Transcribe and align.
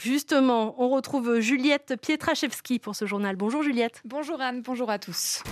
Justement, 0.00 0.74
on 0.78 0.88
retrouve 0.90 1.40
Juliette 1.40 1.94
Pietraszewski 2.00 2.78
pour 2.78 2.94
ce 2.94 3.06
journal. 3.06 3.36
Bonjour 3.36 3.62
Juliette. 3.62 4.00
Bonjour 4.04 4.40
Anne, 4.40 4.62
bonjour 4.62 4.90
à 4.90 4.98
tous. 4.98 5.42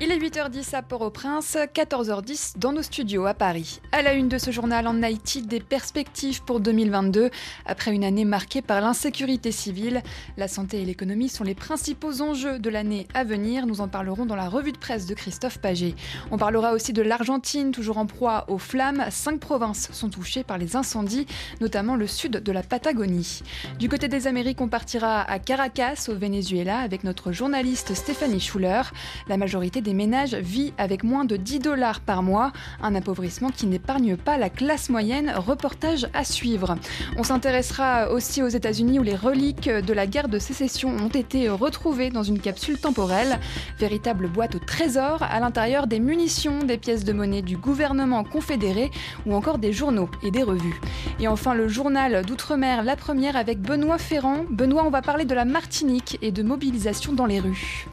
Il 0.00 0.12
est 0.12 0.18
8h10 0.18 0.76
à 0.76 0.82
Port-au-Prince, 0.82 1.56
14h10 1.74 2.56
dans 2.56 2.70
nos 2.72 2.82
studios 2.82 3.26
à 3.26 3.34
Paris. 3.34 3.80
À 3.90 4.00
la 4.00 4.12
une 4.12 4.28
de 4.28 4.38
ce 4.38 4.52
journal 4.52 4.86
en 4.86 5.02
Haïti, 5.02 5.42
des 5.42 5.58
perspectives 5.58 6.44
pour 6.44 6.60
2022. 6.60 7.30
Après 7.66 7.92
une 7.92 8.04
année 8.04 8.24
marquée 8.24 8.62
par 8.62 8.80
l'insécurité 8.80 9.50
civile, 9.50 10.04
la 10.36 10.46
santé 10.46 10.82
et 10.82 10.84
l'économie 10.84 11.28
sont 11.28 11.42
les 11.42 11.56
principaux 11.56 12.22
enjeux 12.22 12.60
de 12.60 12.70
l'année 12.70 13.08
à 13.12 13.24
venir. 13.24 13.66
Nous 13.66 13.80
en 13.80 13.88
parlerons 13.88 14.24
dans 14.24 14.36
la 14.36 14.48
revue 14.48 14.70
de 14.70 14.78
presse 14.78 15.06
de 15.06 15.14
Christophe 15.14 15.58
Paget. 15.58 15.96
On 16.30 16.38
parlera 16.38 16.74
aussi 16.74 16.92
de 16.92 17.02
l'Argentine, 17.02 17.72
toujours 17.72 17.98
en 17.98 18.06
proie 18.06 18.44
aux 18.46 18.58
flammes. 18.58 19.04
Cinq 19.10 19.40
provinces 19.40 19.90
sont 19.90 20.10
touchées 20.10 20.44
par 20.44 20.58
les 20.58 20.76
incendies, 20.76 21.26
notamment 21.60 21.96
le 21.96 22.06
sud 22.06 22.40
de 22.40 22.52
la 22.52 22.62
Patagonie. 22.62 23.42
Du 23.80 23.88
côté 23.88 24.06
des 24.06 24.28
Amériques, 24.28 24.60
on 24.60 24.68
partira 24.68 25.22
à 25.22 25.40
Caracas, 25.40 26.06
au 26.06 26.14
Venezuela, 26.14 26.78
avec 26.78 27.02
notre 27.02 27.32
journaliste 27.32 27.94
Stéphanie 27.94 28.38
Schuller. 28.38 28.82
La 29.26 29.36
majorité 29.36 29.80
ménages 29.94 30.34
vit 30.34 30.72
avec 30.78 31.04
moins 31.04 31.24
de 31.24 31.36
10 31.36 31.60
dollars 31.60 32.00
par 32.00 32.22
mois, 32.22 32.52
un 32.82 32.94
appauvrissement 32.94 33.50
qui 33.50 33.66
n'épargne 33.66 34.16
pas 34.16 34.38
la 34.38 34.50
classe 34.50 34.88
moyenne. 34.88 35.32
Reportage 35.36 36.08
à 36.14 36.24
suivre. 36.24 36.76
On 37.16 37.22
s'intéressera 37.22 38.10
aussi 38.10 38.42
aux 38.42 38.48
États-Unis 38.48 38.98
où 38.98 39.02
les 39.02 39.16
reliques 39.16 39.68
de 39.68 39.92
la 39.92 40.06
guerre 40.06 40.28
de 40.28 40.38
sécession 40.38 40.90
ont 40.90 41.08
été 41.08 41.48
retrouvées 41.48 42.10
dans 42.10 42.22
une 42.22 42.40
capsule 42.40 42.78
temporelle, 42.78 43.38
véritable 43.78 44.28
boîte 44.28 44.54
au 44.54 44.58
trésor 44.58 45.22
à 45.22 45.40
l'intérieur 45.40 45.86
des 45.86 46.00
munitions, 46.00 46.64
des 46.64 46.78
pièces 46.78 47.04
de 47.04 47.12
monnaie 47.12 47.42
du 47.42 47.56
gouvernement 47.56 48.24
confédéré 48.24 48.90
ou 49.26 49.34
encore 49.34 49.58
des 49.58 49.72
journaux 49.72 50.08
et 50.22 50.30
des 50.30 50.42
revues. 50.42 50.80
Et 51.20 51.28
enfin 51.28 51.54
le 51.54 51.68
journal 51.68 52.24
d'outre-mer, 52.24 52.82
la 52.82 52.96
première 52.96 53.36
avec 53.36 53.60
Benoît 53.60 53.98
Ferrand. 53.98 54.44
Benoît, 54.50 54.84
on 54.84 54.90
va 54.90 55.02
parler 55.02 55.24
de 55.24 55.34
la 55.34 55.44
Martinique 55.44 56.18
et 56.22 56.32
de 56.32 56.42
mobilisation 56.42 57.12
dans 57.12 57.26
les 57.26 57.40
rues. 57.40 57.86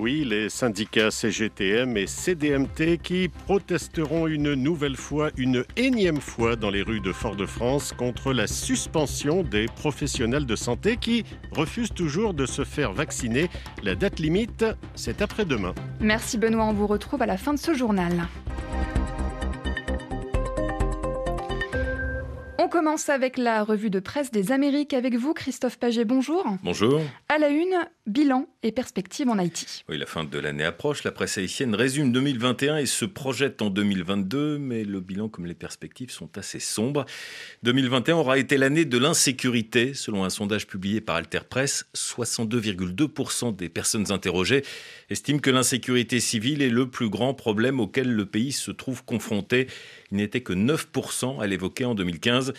Oui, 0.00 0.24
les 0.24 0.48
syndicats 0.48 1.10
CGTM 1.10 1.96
et 1.96 2.06
CDMT 2.06 2.98
qui 3.02 3.28
protesteront 3.28 4.28
une 4.28 4.54
nouvelle 4.54 4.94
fois, 4.94 5.30
une 5.36 5.64
énième 5.76 6.20
fois 6.20 6.54
dans 6.54 6.70
les 6.70 6.82
rues 6.82 7.00
de 7.00 7.10
Fort-de-France 7.10 7.94
contre 7.98 8.32
la 8.32 8.46
suspension 8.46 9.42
des 9.42 9.66
professionnels 9.66 10.46
de 10.46 10.54
santé 10.54 10.98
qui 10.98 11.24
refusent 11.50 11.92
toujours 11.92 12.32
de 12.32 12.46
se 12.46 12.62
faire 12.62 12.92
vacciner. 12.92 13.50
La 13.82 13.96
date 13.96 14.20
limite, 14.20 14.64
c'est 14.94 15.20
après-demain. 15.20 15.74
Merci 15.98 16.38
Benoît, 16.38 16.66
on 16.66 16.74
vous 16.74 16.86
retrouve 16.86 17.22
à 17.22 17.26
la 17.26 17.36
fin 17.36 17.52
de 17.52 17.58
ce 17.58 17.74
journal. 17.74 18.28
On 22.68 22.70
commence 22.70 23.08
avec 23.08 23.38
la 23.38 23.64
revue 23.64 23.88
de 23.88 23.98
presse 23.98 24.30
des 24.30 24.52
Amériques 24.52 24.92
avec 24.92 25.14
vous, 25.14 25.32
Christophe 25.32 25.78
Paget. 25.78 26.04
Bonjour. 26.04 26.44
Bonjour. 26.62 27.00
À 27.30 27.38
la 27.38 27.48
une, 27.48 27.88
bilan 28.06 28.46
et 28.62 28.72
perspectives 28.72 29.26
en 29.30 29.38
Haïti. 29.38 29.84
Oui, 29.88 29.96
la 29.96 30.04
fin 30.04 30.24
de 30.24 30.38
l'année 30.38 30.64
approche. 30.64 31.02
La 31.02 31.10
presse 31.10 31.38
haïtienne 31.38 31.74
résume 31.74 32.12
2021 32.12 32.76
et 32.76 32.84
se 32.84 33.06
projette 33.06 33.62
en 33.62 33.70
2022, 33.70 34.58
mais 34.58 34.84
le 34.84 35.00
bilan 35.00 35.30
comme 35.30 35.46
les 35.46 35.54
perspectives 35.54 36.10
sont 36.10 36.36
assez 36.36 36.60
sombres. 36.60 37.06
2021 37.62 38.16
aura 38.16 38.36
été 38.36 38.58
l'année 38.58 38.84
de 38.84 38.98
l'insécurité. 38.98 39.94
Selon 39.94 40.24
un 40.24 40.30
sondage 40.30 40.66
publié 40.66 41.00
par 41.00 41.16
Alter 41.16 41.40
Press, 41.48 41.86
62,2% 41.96 43.56
des 43.56 43.70
personnes 43.70 44.12
interrogées 44.12 44.62
estiment 45.08 45.38
que 45.38 45.50
l'insécurité 45.50 46.20
civile 46.20 46.60
est 46.60 46.68
le 46.68 46.90
plus 46.90 47.08
grand 47.08 47.32
problème 47.32 47.80
auquel 47.80 48.12
le 48.12 48.26
pays 48.26 48.52
se 48.52 48.70
trouve 48.72 49.04
confronté. 49.04 49.68
Il 50.10 50.18
n'était 50.18 50.42
que 50.42 50.52
9% 50.52 51.40
à 51.40 51.46
l'évoquer 51.46 51.86
en 51.86 51.94
2015. 51.94 52.52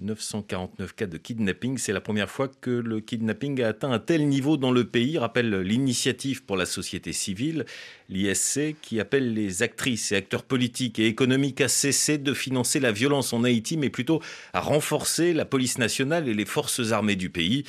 949 0.00 0.94
cas 0.94 1.06
de 1.06 1.16
kidnapping. 1.16 1.78
C'est 1.78 1.92
la 1.92 2.00
première 2.00 2.30
fois 2.30 2.48
que 2.48 2.70
le 2.70 3.00
kidnapping 3.00 3.62
a 3.62 3.68
atteint 3.68 3.92
un 3.92 3.98
tel 3.98 4.28
niveau 4.28 4.56
dans 4.56 4.70
le 4.70 4.84
pays, 4.84 5.18
rappelle 5.18 5.60
l'initiative 5.60 6.44
pour 6.44 6.56
la 6.56 6.66
société 6.66 7.12
civile, 7.12 7.66
l'ISC, 8.08 8.76
qui 8.80 9.00
appelle 9.00 9.34
les 9.34 9.62
actrices 9.62 10.12
et 10.12 10.16
acteurs 10.16 10.42
politiques 10.42 10.98
et 10.98 11.06
économiques 11.06 11.60
à 11.60 11.68
cesser 11.68 12.18
de 12.18 12.34
financer 12.34 12.80
la 12.80 12.92
violence 12.92 13.32
en 13.32 13.44
Haïti, 13.44 13.76
mais 13.76 13.90
plutôt 13.90 14.20
à 14.52 14.60
renforcer 14.60 15.32
la 15.32 15.44
police 15.44 15.78
nationale 15.78 16.28
et 16.28 16.34
les 16.34 16.46
forces 16.46 16.92
armées 16.92 17.16
du 17.16 17.30
pays. 17.30 17.64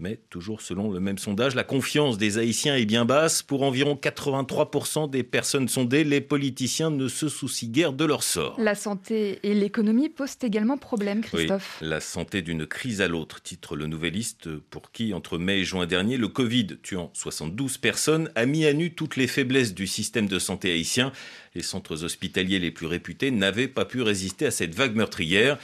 Mais 0.00 0.18
toujours 0.28 0.60
selon 0.60 0.90
le 0.90 0.98
même 0.98 1.18
sondage, 1.18 1.54
la 1.54 1.62
confiance 1.62 2.18
des 2.18 2.38
Haïtiens 2.38 2.74
est 2.74 2.84
bien 2.84 3.04
basse. 3.04 3.42
Pour 3.42 3.62
environ 3.62 3.94
83% 3.94 5.08
des 5.08 5.22
personnes 5.22 5.68
sondées, 5.68 6.02
les 6.02 6.20
politiciens 6.20 6.90
ne 6.90 7.06
se 7.06 7.28
soucient 7.28 7.70
guère 7.70 7.92
de 7.92 8.04
leur 8.04 8.24
sort. 8.24 8.56
La 8.58 8.74
santé 8.74 9.38
et 9.44 9.54
l'économie 9.54 10.08
posent 10.08 10.38
également 10.42 10.78
problème, 10.78 11.20
Christophe. 11.20 11.78
Oui, 11.80 11.88
la 11.88 12.00
santé 12.00 12.42
d'une 12.42 12.66
crise 12.66 13.00
à 13.00 13.08
l'autre, 13.08 13.40
titre 13.40 13.76
le 13.76 13.86
Nouvelliste, 13.86 14.48
pour 14.70 14.90
qui, 14.90 15.14
entre 15.14 15.38
mai 15.38 15.60
et 15.60 15.64
juin 15.64 15.86
dernier, 15.86 16.16
le 16.16 16.28
Covid, 16.28 16.78
tuant 16.82 17.10
72 17.14 17.78
personnes, 17.78 18.30
a 18.34 18.46
mis 18.46 18.66
à 18.66 18.72
nu 18.72 18.94
toutes 18.94 19.14
les 19.14 19.28
faiblesses 19.28 19.74
du 19.74 19.86
système 19.86 20.26
de 20.26 20.40
santé 20.40 20.72
haïtien. 20.72 21.12
Les 21.54 21.62
centres 21.62 22.02
hospitaliers 22.02 22.58
les 22.58 22.72
plus 22.72 22.86
réputés 22.86 23.30
n'avaient 23.30 23.68
pas 23.68 23.84
pu 23.84 24.02
résister 24.02 24.46
à 24.46 24.50
cette 24.50 24.74
vague 24.74 24.96
meurtrière 24.96 25.58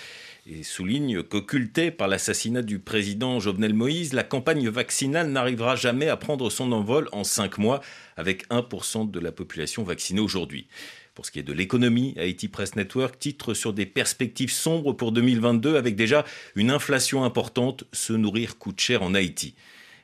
et 0.46 0.62
souligne 0.62 1.22
qu'occultée 1.22 1.90
par 1.90 2.08
l'assassinat 2.08 2.62
du 2.62 2.78
président 2.78 3.40
Jovenel 3.40 3.74
Moïse, 3.74 4.12
la 4.12 4.22
campagne 4.22 4.68
vaccinale 4.68 5.30
n'arrivera 5.30 5.76
jamais 5.76 6.08
à 6.08 6.16
prendre 6.16 6.50
son 6.50 6.72
envol 6.72 7.08
en 7.12 7.24
cinq 7.24 7.58
mois, 7.58 7.80
avec 8.16 8.48
1% 8.48 9.10
de 9.10 9.20
la 9.20 9.32
population 9.32 9.82
vaccinée 9.82 10.20
aujourd'hui. 10.20 10.66
Pour 11.14 11.26
ce 11.26 11.30
qui 11.30 11.38
est 11.38 11.44
de 11.44 11.52
l'économie, 11.52 12.14
Haiti 12.16 12.48
Press 12.48 12.76
Network 12.76 13.18
titre 13.18 13.54
sur 13.54 13.72
des 13.72 13.86
perspectives 13.86 14.52
sombres 14.52 14.92
pour 14.92 15.12
2022 15.12 15.76
avec 15.76 15.96
déjà 15.96 16.24
une 16.54 16.70
inflation 16.70 17.24
importante. 17.24 17.84
Se 17.92 18.12
nourrir 18.12 18.58
coûte 18.58 18.80
cher 18.80 19.02
en 19.02 19.14
Haïti. 19.14 19.54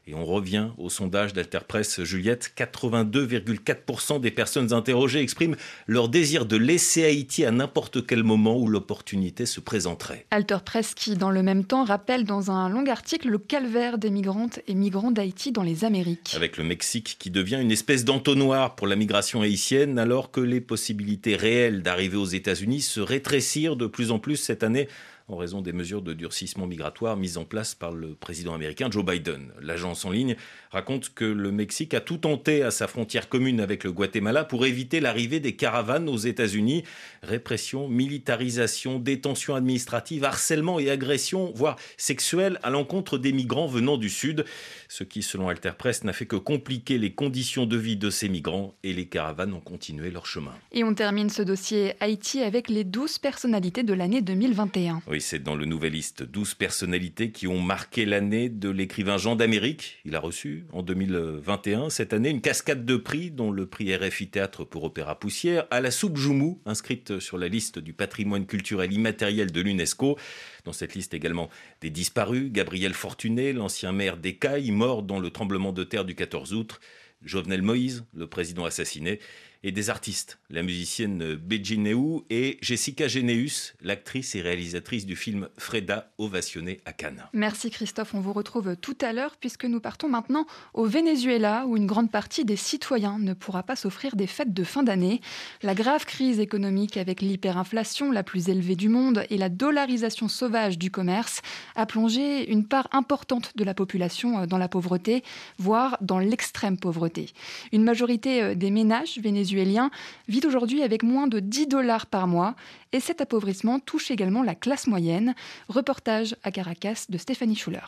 Et 0.08 0.14
on 0.14 0.24
revient 0.24 0.68
au 0.78 0.88
sondage 0.88 1.32
d'Alterpresse 1.32 2.04
Juliette. 2.04 2.52
82,4% 2.56 4.20
des 4.20 4.30
personnes 4.30 4.72
interrogées 4.72 5.18
expriment 5.18 5.56
leur 5.88 6.08
désir 6.08 6.46
de 6.46 6.56
laisser 6.56 7.02
Haïti 7.02 7.44
à 7.44 7.50
n'importe 7.50 8.06
quel 8.06 8.22
moment 8.22 8.56
où 8.56 8.68
l'opportunité 8.68 9.46
se 9.46 9.58
présenterait. 9.58 10.24
Alterpresse 10.30 10.94
qui, 10.94 11.16
dans 11.16 11.32
le 11.32 11.42
même 11.42 11.64
temps, 11.64 11.82
rappelle 11.82 12.22
dans 12.22 12.52
un 12.52 12.68
long 12.68 12.86
article 12.86 13.30
le 13.30 13.38
calvaire 13.38 13.98
des 13.98 14.10
migrantes 14.10 14.60
et 14.68 14.74
migrants 14.74 15.10
d'Haïti 15.10 15.50
dans 15.50 15.64
les 15.64 15.84
Amériques. 15.84 16.34
Avec 16.36 16.56
le 16.56 16.62
Mexique 16.62 17.16
qui 17.18 17.30
devient 17.30 17.58
une 17.60 17.72
espèce 17.72 18.04
d'entonnoir 18.04 18.76
pour 18.76 18.86
la 18.86 18.94
migration 18.94 19.42
haïtienne, 19.42 19.98
alors 19.98 20.30
que 20.30 20.40
les 20.40 20.60
possibilités 20.60 21.34
réelles 21.34 21.82
d'arriver 21.82 22.16
aux 22.16 22.26
États-Unis 22.26 22.82
se 22.82 23.00
rétrécirent 23.00 23.74
de 23.74 23.88
plus 23.88 24.12
en 24.12 24.20
plus 24.20 24.36
cette 24.36 24.62
année 24.62 24.86
en 25.28 25.36
raison 25.36 25.60
des 25.60 25.72
mesures 25.72 26.02
de 26.02 26.12
durcissement 26.12 26.66
migratoire 26.68 27.16
mises 27.16 27.36
en 27.36 27.44
place 27.44 27.74
par 27.74 27.90
le 27.90 28.14
président 28.14 28.54
américain 28.54 28.88
Joe 28.90 29.04
Biden. 29.04 29.50
L'agence 29.60 30.04
en 30.04 30.10
ligne 30.10 30.36
raconte 30.70 31.12
que 31.14 31.24
le 31.24 31.50
Mexique 31.50 31.94
a 31.94 32.00
tout 32.00 32.18
tenté 32.18 32.62
à 32.62 32.70
sa 32.70 32.86
frontière 32.86 33.28
commune 33.28 33.60
avec 33.60 33.82
le 33.82 33.90
Guatemala 33.90 34.44
pour 34.44 34.66
éviter 34.66 35.00
l'arrivée 35.00 35.40
des 35.40 35.56
caravanes 35.56 36.08
aux 36.08 36.16
États-Unis. 36.16 36.84
Répression, 37.24 37.88
militarisation, 37.88 39.00
détention 39.00 39.56
administrative, 39.56 40.22
harcèlement 40.22 40.78
et 40.78 40.90
agression, 40.90 41.52
voire 41.56 41.76
sexuelle 41.96 42.60
à 42.62 42.70
l'encontre 42.70 43.18
des 43.18 43.32
migrants 43.32 43.66
venant 43.66 43.96
du 43.96 44.10
Sud. 44.10 44.44
Ce 44.88 45.02
qui, 45.02 45.22
selon 45.22 45.48
Alter 45.48 45.72
Press, 45.76 46.04
n'a 46.04 46.12
fait 46.12 46.26
que 46.26 46.36
compliquer 46.36 46.98
les 46.98 47.12
conditions 47.12 47.66
de 47.66 47.76
vie 47.76 47.96
de 47.96 48.10
ces 48.10 48.28
migrants 48.28 48.76
et 48.84 48.92
les 48.92 49.06
caravanes 49.06 49.54
ont 49.54 49.60
continué 49.60 50.10
leur 50.10 50.26
chemin. 50.26 50.54
Et 50.70 50.84
on 50.84 50.94
termine 50.94 51.30
ce 51.30 51.42
dossier 51.42 51.94
Haïti 51.98 52.42
avec 52.42 52.68
les 52.68 52.84
12 52.84 53.18
personnalités 53.18 53.82
de 53.82 53.92
l'année 53.92 54.22
2021. 54.22 55.02
Oui, 55.08 55.15
c'est 55.20 55.42
dans 55.42 55.54
le 55.54 55.64
Nouvelliste 55.64 56.22
12 56.22 56.54
personnalités 56.54 57.30
qui 57.30 57.46
ont 57.46 57.60
marqué 57.60 58.04
l'année 58.04 58.48
de 58.48 58.68
l'écrivain 58.68 59.18
Jean 59.18 59.36
d'Amérique. 59.36 59.98
Il 60.04 60.14
a 60.14 60.20
reçu 60.20 60.66
en 60.72 60.82
2021, 60.82 61.90
cette 61.90 62.12
année, 62.12 62.30
une 62.30 62.40
cascade 62.40 62.84
de 62.84 62.96
prix, 62.96 63.30
dont 63.30 63.50
le 63.50 63.66
prix 63.66 63.94
RFI 63.94 64.28
Théâtre 64.28 64.64
pour 64.64 64.84
Opéra 64.84 65.18
Poussière, 65.18 65.66
à 65.70 65.80
la 65.80 65.90
soupe 65.90 66.16
Joumou, 66.16 66.60
inscrite 66.66 67.18
sur 67.18 67.38
la 67.38 67.48
liste 67.48 67.78
du 67.78 67.92
patrimoine 67.92 68.46
culturel 68.46 68.92
immatériel 68.92 69.52
de 69.52 69.60
l'UNESCO. 69.60 70.18
Dans 70.64 70.72
cette 70.72 70.94
liste 70.94 71.14
également 71.14 71.48
des 71.80 71.90
disparus, 71.90 72.50
Gabriel 72.50 72.94
Fortuné, 72.94 73.52
l'ancien 73.52 73.92
maire 73.92 74.16
d'Écaille, 74.16 74.70
mort 74.70 75.02
dans 75.02 75.18
le 75.18 75.30
tremblement 75.30 75.72
de 75.72 75.84
terre 75.84 76.04
du 76.04 76.14
14 76.14 76.54
août, 76.54 76.80
Jovenel 77.22 77.62
Moïse, 77.62 78.04
le 78.14 78.26
président 78.26 78.64
assassiné, 78.64 79.20
et 79.62 79.72
des 79.72 79.90
artistes, 79.90 80.38
la 80.50 80.62
musicienne 80.62 81.34
Bejineou 81.34 82.24
et 82.30 82.58
Jessica 82.60 83.08
Geneus, 83.08 83.74
l'actrice 83.82 84.34
et 84.34 84.42
réalisatrice 84.42 85.06
du 85.06 85.16
film 85.16 85.48
Freda, 85.58 86.12
ovationnée 86.18 86.80
à 86.84 86.92
Cannes. 86.92 87.24
Merci 87.32 87.70
Christophe, 87.70 88.14
on 88.14 88.20
vous 88.20 88.32
retrouve 88.32 88.76
tout 88.76 88.96
à 89.00 89.12
l'heure 89.12 89.36
puisque 89.40 89.64
nous 89.64 89.80
partons 89.80 90.08
maintenant 90.08 90.46
au 90.74 90.84
Venezuela 90.84 91.64
où 91.66 91.76
une 91.76 91.86
grande 91.86 92.10
partie 92.10 92.44
des 92.44 92.56
citoyens 92.56 93.18
ne 93.18 93.34
pourra 93.34 93.62
pas 93.62 93.76
s'offrir 93.76 94.14
des 94.14 94.26
fêtes 94.26 94.52
de 94.52 94.64
fin 94.64 94.82
d'année. 94.82 95.20
La 95.62 95.74
grave 95.74 96.04
crise 96.04 96.38
économique 96.38 96.96
avec 96.96 97.20
l'hyperinflation 97.20 98.12
la 98.12 98.22
plus 98.22 98.48
élevée 98.48 98.76
du 98.76 98.88
monde 98.88 99.24
et 99.30 99.38
la 99.38 99.48
dollarisation 99.48 100.28
sauvage 100.28 100.78
du 100.78 100.90
commerce 100.90 101.42
a 101.74 101.86
plongé 101.86 102.50
une 102.50 102.66
part 102.66 102.88
importante 102.92 103.52
de 103.56 103.64
la 103.64 103.74
population 103.74 104.46
dans 104.46 104.58
la 104.58 104.68
pauvreté, 104.68 105.24
voire 105.58 105.96
dans 106.00 106.18
l'extrême 106.18 106.78
pauvreté. 106.78 107.30
Une 107.72 107.82
majorité 107.82 108.54
des 108.54 108.70
ménages 108.70 109.18
vénézuéliens 109.18 109.45
vénézuélien 109.46 109.90
vit 110.28 110.42
aujourd'hui 110.46 110.82
avec 110.82 111.02
moins 111.02 111.26
de 111.26 111.40
10 111.40 111.68
dollars 111.68 112.06
par 112.06 112.26
mois 112.26 112.54
et 112.92 113.00
cet 113.00 113.20
appauvrissement 113.20 113.78
touche 113.78 114.10
également 114.10 114.42
la 114.42 114.54
classe 114.54 114.86
moyenne. 114.86 115.34
Reportage 115.68 116.36
à 116.42 116.50
Caracas 116.50 117.06
de 117.08 117.18
Stéphanie 117.18 117.56
Schuller. 117.56 117.86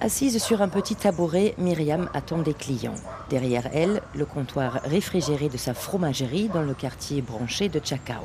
Assise 0.00 0.42
sur 0.42 0.60
un 0.60 0.68
petit 0.68 0.96
tabouret, 0.96 1.54
Myriam 1.56 2.10
attend 2.12 2.42
des 2.42 2.52
clients. 2.52 2.94
Derrière 3.30 3.70
elle, 3.72 4.02
le 4.14 4.26
comptoir 4.26 4.80
réfrigéré 4.84 5.48
de 5.48 5.56
sa 5.56 5.72
fromagerie 5.72 6.48
dans 6.48 6.62
le 6.62 6.74
quartier 6.74 7.22
branché 7.22 7.70
de 7.70 7.80
Chacao. 7.82 8.24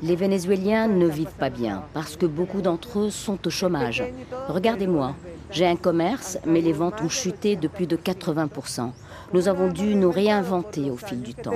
Les 0.00 0.16
Vénézuéliens 0.16 0.88
ne 0.88 1.06
vivent 1.06 1.36
pas 1.38 1.50
bien 1.50 1.84
parce 1.92 2.16
que 2.16 2.26
beaucoup 2.26 2.62
d'entre 2.62 3.00
eux 3.00 3.10
sont 3.10 3.38
au 3.46 3.50
chômage. 3.50 4.02
Regardez-moi, 4.48 5.14
j'ai 5.50 5.66
un 5.66 5.76
commerce, 5.76 6.38
mais 6.46 6.60
les 6.60 6.72
ventes 6.72 7.02
ont 7.02 7.08
chuté 7.08 7.56
de 7.56 7.68
plus 7.68 7.86
de 7.86 7.96
80%. 7.96 8.90
Nous 9.34 9.48
avons 9.48 9.68
dû 9.68 9.94
nous 9.94 10.10
réinventer 10.10 10.90
au 10.90 10.96
fil 10.96 11.20
du 11.22 11.34
temps. 11.34 11.52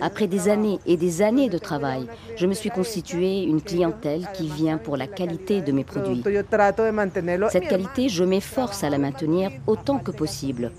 Après 0.00 0.26
des 0.26 0.48
années 0.48 0.78
et 0.86 0.96
des 0.96 1.22
années 1.22 1.48
de 1.48 1.58
travail, 1.58 2.06
je 2.36 2.46
me 2.46 2.54
suis 2.54 2.70
constitué 2.70 3.42
une 3.42 3.62
clientèle 3.62 4.26
qui 4.34 4.48
vient 4.48 4.78
pour 4.78 4.96
la 4.96 5.06
qualité 5.06 5.60
de 5.60 5.72
mes 5.72 5.84
produits. 5.84 6.22
Cette 7.50 7.68
qualité, 7.68 8.08
je 8.08 8.24
m'efforce 8.24 8.82
à 8.82 8.90
la 8.90 8.98
maintenir 8.98 9.50
autant 9.66 9.98
que 9.98 10.10
possible. 10.10 10.72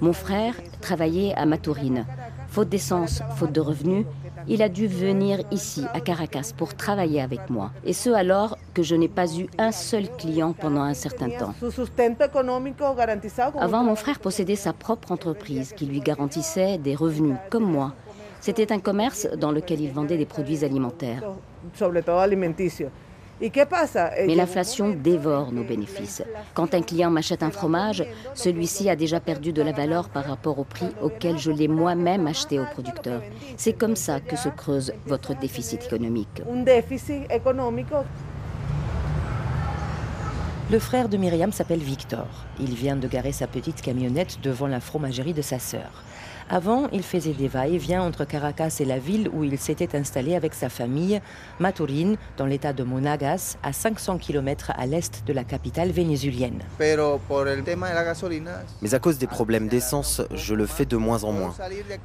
Mon 0.00 0.12
frère 0.12 0.54
travaillait 0.80 1.34
à 1.34 1.44
Matourine. 1.44 2.06
Faute 2.48 2.70
d'essence, 2.70 3.22
faute 3.36 3.52
de 3.52 3.60
revenus, 3.60 4.06
il 4.48 4.62
a 4.62 4.68
dû 4.68 4.86
venir 4.86 5.40
ici, 5.50 5.84
à 5.92 6.00
Caracas, 6.00 6.52
pour 6.56 6.74
travailler 6.74 7.20
avec 7.20 7.50
moi. 7.50 7.70
Et 7.84 7.92
ce 7.92 8.10
alors 8.10 8.58
que 8.74 8.82
je 8.82 8.94
n'ai 8.94 9.08
pas 9.08 9.26
eu 9.36 9.46
un 9.58 9.72
seul 9.72 10.08
client 10.16 10.52
pendant 10.52 10.82
un 10.82 10.94
certain 10.94 11.28
temps. 11.30 11.54
Avant, 13.58 13.82
mon 13.82 13.96
frère 13.96 14.18
possédait 14.18 14.56
sa 14.56 14.72
propre 14.72 15.12
entreprise 15.12 15.72
qui 15.72 15.86
lui 15.86 16.00
garantissait 16.00 16.78
des 16.78 16.94
revenus, 16.94 17.36
comme 17.50 17.64
moi. 17.64 17.94
C'était 18.40 18.72
un 18.72 18.78
commerce 18.78 19.28
dans 19.36 19.52
lequel 19.52 19.80
il 19.80 19.92
vendait 19.92 20.16
des 20.16 20.26
produits 20.26 20.64
alimentaires. 20.64 21.22
Mais 23.40 24.34
l'inflation 24.34 24.90
dévore 24.90 25.52
nos 25.52 25.64
bénéfices. 25.64 26.22
Quand 26.54 26.74
un 26.74 26.82
client 26.82 27.10
m'achète 27.10 27.42
un 27.42 27.50
fromage, 27.50 28.04
celui-ci 28.34 28.90
a 28.90 28.96
déjà 28.96 29.20
perdu 29.20 29.52
de 29.52 29.62
la 29.62 29.72
valeur 29.72 30.08
par 30.08 30.24
rapport 30.24 30.58
au 30.58 30.64
prix 30.64 30.88
auquel 31.02 31.38
je 31.38 31.50
l'ai 31.50 31.68
moi-même 31.68 32.26
acheté 32.26 32.58
au 32.58 32.64
producteur. 32.64 33.22
C'est 33.56 33.72
comme 33.72 33.96
ça 33.96 34.20
que 34.20 34.36
se 34.36 34.48
creuse 34.48 34.92
votre 35.06 35.34
déficit 35.34 35.84
économique. 35.84 36.42
Le 40.70 40.78
frère 40.78 41.08
de 41.08 41.16
Myriam 41.16 41.50
s'appelle 41.50 41.80
Victor. 41.80 42.28
Il 42.60 42.74
vient 42.74 42.94
de 42.94 43.08
garer 43.08 43.32
sa 43.32 43.48
petite 43.48 43.82
camionnette 43.82 44.38
devant 44.40 44.68
la 44.68 44.78
fromagerie 44.78 45.34
de 45.34 45.42
sa 45.42 45.58
sœur. 45.58 46.04
Avant, 46.52 46.88
il 46.92 47.04
faisait 47.04 47.32
des 47.32 47.46
va-et-vient 47.46 48.02
entre 48.02 48.24
Caracas 48.24 48.78
et 48.80 48.84
la 48.84 48.98
ville 48.98 49.30
où 49.32 49.44
il 49.44 49.56
s'était 49.56 49.96
installé 49.96 50.34
avec 50.34 50.52
sa 50.52 50.68
famille, 50.68 51.20
Maturin, 51.60 52.14
dans 52.36 52.46
l'état 52.46 52.72
de 52.72 52.82
Monagas, 52.82 53.56
à 53.62 53.72
500 53.72 54.18
km 54.18 54.72
à 54.76 54.86
l'est 54.86 55.24
de 55.24 55.32
la 55.32 55.44
capitale 55.44 55.92
vénézuélienne. 55.92 56.58
Mais 56.80 56.96
à 58.94 58.98
cause 58.98 59.18
des 59.18 59.28
problèmes 59.28 59.68
d'essence, 59.68 60.22
je 60.34 60.56
le 60.56 60.66
fais 60.66 60.86
de 60.86 60.96
moins 60.96 61.22
en 61.22 61.30
moins. 61.30 61.54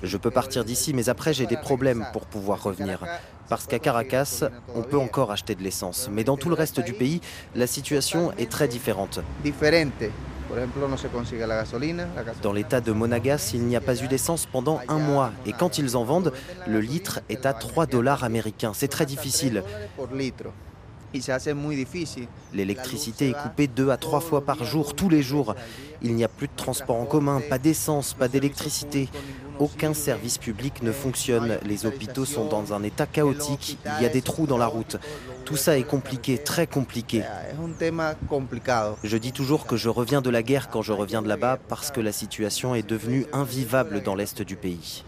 Je 0.04 0.18
peux 0.18 0.30
partir 0.30 0.64
d'ici, 0.64 0.94
mais 0.94 1.10
après 1.10 1.34
j'ai 1.34 1.48
des 1.48 1.58
problèmes 1.58 2.06
pour 2.14 2.28
pouvoir 2.28 2.62
revenir. 2.62 3.04
Parce 3.50 3.68
qu'à 3.68 3.80
Caracas, 3.80 4.44
on 4.74 4.82
peut 4.82 4.98
encore 4.98 5.32
acheter 5.32 5.56
de 5.56 5.62
l'essence. 5.62 6.10
Mais 6.12 6.24
dans 6.24 6.38
tout 6.38 6.50
le 6.50 6.56
reste 6.56 6.80
du 6.80 6.94
pays, 6.94 7.22
la 7.56 7.68
situation 7.68 8.32
est 8.38 8.50
très 8.50 8.68
différente. 8.68 9.20
Dans 12.42 12.54
l'état 12.54 12.82
de 12.82 12.92
Monagas, 12.92 13.52
il 13.54 13.64
n'y 13.64 13.76
a 13.76 13.82
pas 13.82 14.02
eu 14.02 14.08
d'essence 14.08 14.46
pendant 14.46 14.80
un 14.88 15.00
mois. 15.00 15.32
Et 15.46 15.54
quand 15.54 15.78
ils 15.78 15.98
en 15.98 16.04
vendent, 16.04 16.34
le 16.68 16.80
litre 16.80 17.22
est 17.30 17.46
à 17.46 17.54
3 17.54 17.88
dollars 17.88 18.24
américains. 18.24 18.72
C'est 18.74 18.88
très 18.88 19.06
difficile. 19.06 19.64
L'électricité 22.54 23.30
est 23.30 23.34
coupée 23.34 23.68
deux 23.68 23.90
à 23.90 23.98
trois 23.98 24.20
fois 24.20 24.44
par 24.44 24.64
jour, 24.64 24.96
tous 24.96 25.10
les 25.10 25.22
jours. 25.22 25.56
Il 26.06 26.14
n'y 26.14 26.24
a 26.24 26.28
plus 26.28 26.46
de 26.46 26.56
transport 26.56 26.98
en 26.98 27.06
commun, 27.06 27.42
pas 27.50 27.58
d'essence, 27.58 28.14
pas 28.14 28.28
d'électricité. 28.28 29.10
Aucun 29.58 29.96
service 29.96 30.38
public 30.38 30.84
ne 30.84 30.92
fonctionne. 30.92 31.58
Les 31.66 31.88
hôpitaux 31.88 32.26
sont 32.26 32.46
dans 32.46 32.74
un 32.74 32.84
état 32.84 33.08
chaotique. 33.08 33.80
Il 33.98 34.04
y 34.04 34.06
a 34.06 34.10
des 34.10 34.22
trous 34.22 34.46
dans 34.46 34.60
la 34.60 34.68
route. 34.68 34.98
Tout 35.46 35.56
ça 35.56 35.80
est 35.80 35.84
compliqué, 35.84 36.38
très 36.38 36.68
compliqué. 36.68 37.24
Je 39.04 39.18
dis 39.18 39.32
toujours 39.32 39.66
que 39.66 39.78
je 39.78 39.90
reviens 39.90 40.22
de 40.22 40.30
la 40.30 40.44
guerre 40.44 40.70
quand 40.70 40.84
je 40.84 40.92
reviens 40.92 41.24
de 41.24 41.28
là-bas 41.28 41.58
parce 41.70 41.90
que 41.90 42.02
la 42.02 42.12
situation 42.12 42.76
est 42.76 42.88
devenue 42.88 43.26
invivable 43.34 44.04
dans 44.04 44.14
l'est 44.14 44.44
du 44.44 44.56
pays. 44.56 45.04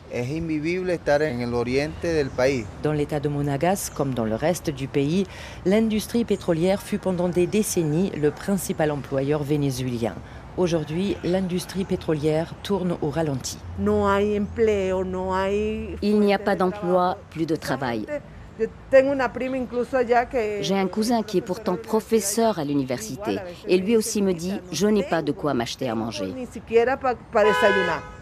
Dans 2.84 2.94
l'état 2.94 3.20
de 3.20 3.30
Monagas, 3.30 3.92
comme 3.94 4.14
dans 4.16 4.26
le 4.26 4.36
reste 4.36 4.72
du 4.72 4.88
pays, 4.88 5.28
l'industrie 5.66 6.26
pétrolière 6.26 6.82
fut 6.82 6.98
pendant 6.98 7.30
des 7.30 7.46
décennies 7.46 8.12
le 8.20 8.32
principal 8.32 8.90
employeur 8.90 9.44
vénézuélien. 9.44 10.16
Aujourd'hui, 10.58 11.16
l'industrie 11.24 11.86
pétrolière 11.86 12.56
tourne 12.64 12.98
au 13.04 13.12
ralenti. 13.12 13.60
Il 16.02 16.20
n'y 16.20 16.34
a 16.34 16.40
pas 16.40 16.56
d'emploi, 16.56 17.20
plus 17.30 17.46
de 17.46 17.56
travail. 17.56 18.08
J'ai 20.62 20.78
un 20.78 20.88
cousin 20.88 21.24
qui 21.24 21.38
est 21.38 21.42
pourtant 21.42 21.76
professeur 21.76 22.60
à 22.60 22.64
l'université 22.64 23.38
et 23.68 23.78
lui 23.78 23.96
aussi 23.98 24.22
me 24.22 24.34
dit 24.34 24.60
je 24.72 24.88
n'ai 24.88 25.04
pas 25.04 25.22
de 25.22 25.32
quoi 25.32 25.54
m'acheter 25.54 25.90
à 25.90 25.96
manger. 25.96 26.34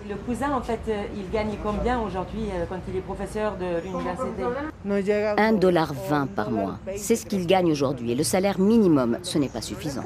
Le 0.08 0.16
cousin, 0.18 0.52
en 0.54 0.62
fait, 0.62 0.82
euh, 0.88 1.02
il 1.16 1.32
gagne 1.32 1.58
combien 1.64 2.00
aujourd'hui 2.00 2.44
euh, 2.54 2.66
quand 2.70 2.78
il 2.88 2.96
est 2.96 3.02
professeur 3.02 3.56
de 3.58 3.82
l'université? 3.84 4.44
1,20$ 5.36 6.28
par 6.28 6.52
mois. 6.52 6.78
C'est 6.96 7.16
ce 7.16 7.26
qu'il 7.26 7.48
gagne 7.48 7.72
aujourd'hui 7.72 8.12
et 8.12 8.16
le 8.16 8.24
salaire 8.24 8.60
minimum, 8.60 9.18
ce 9.24 9.40
n'est 9.40 9.50
pas 9.50 9.62
suffisant. 9.62 10.04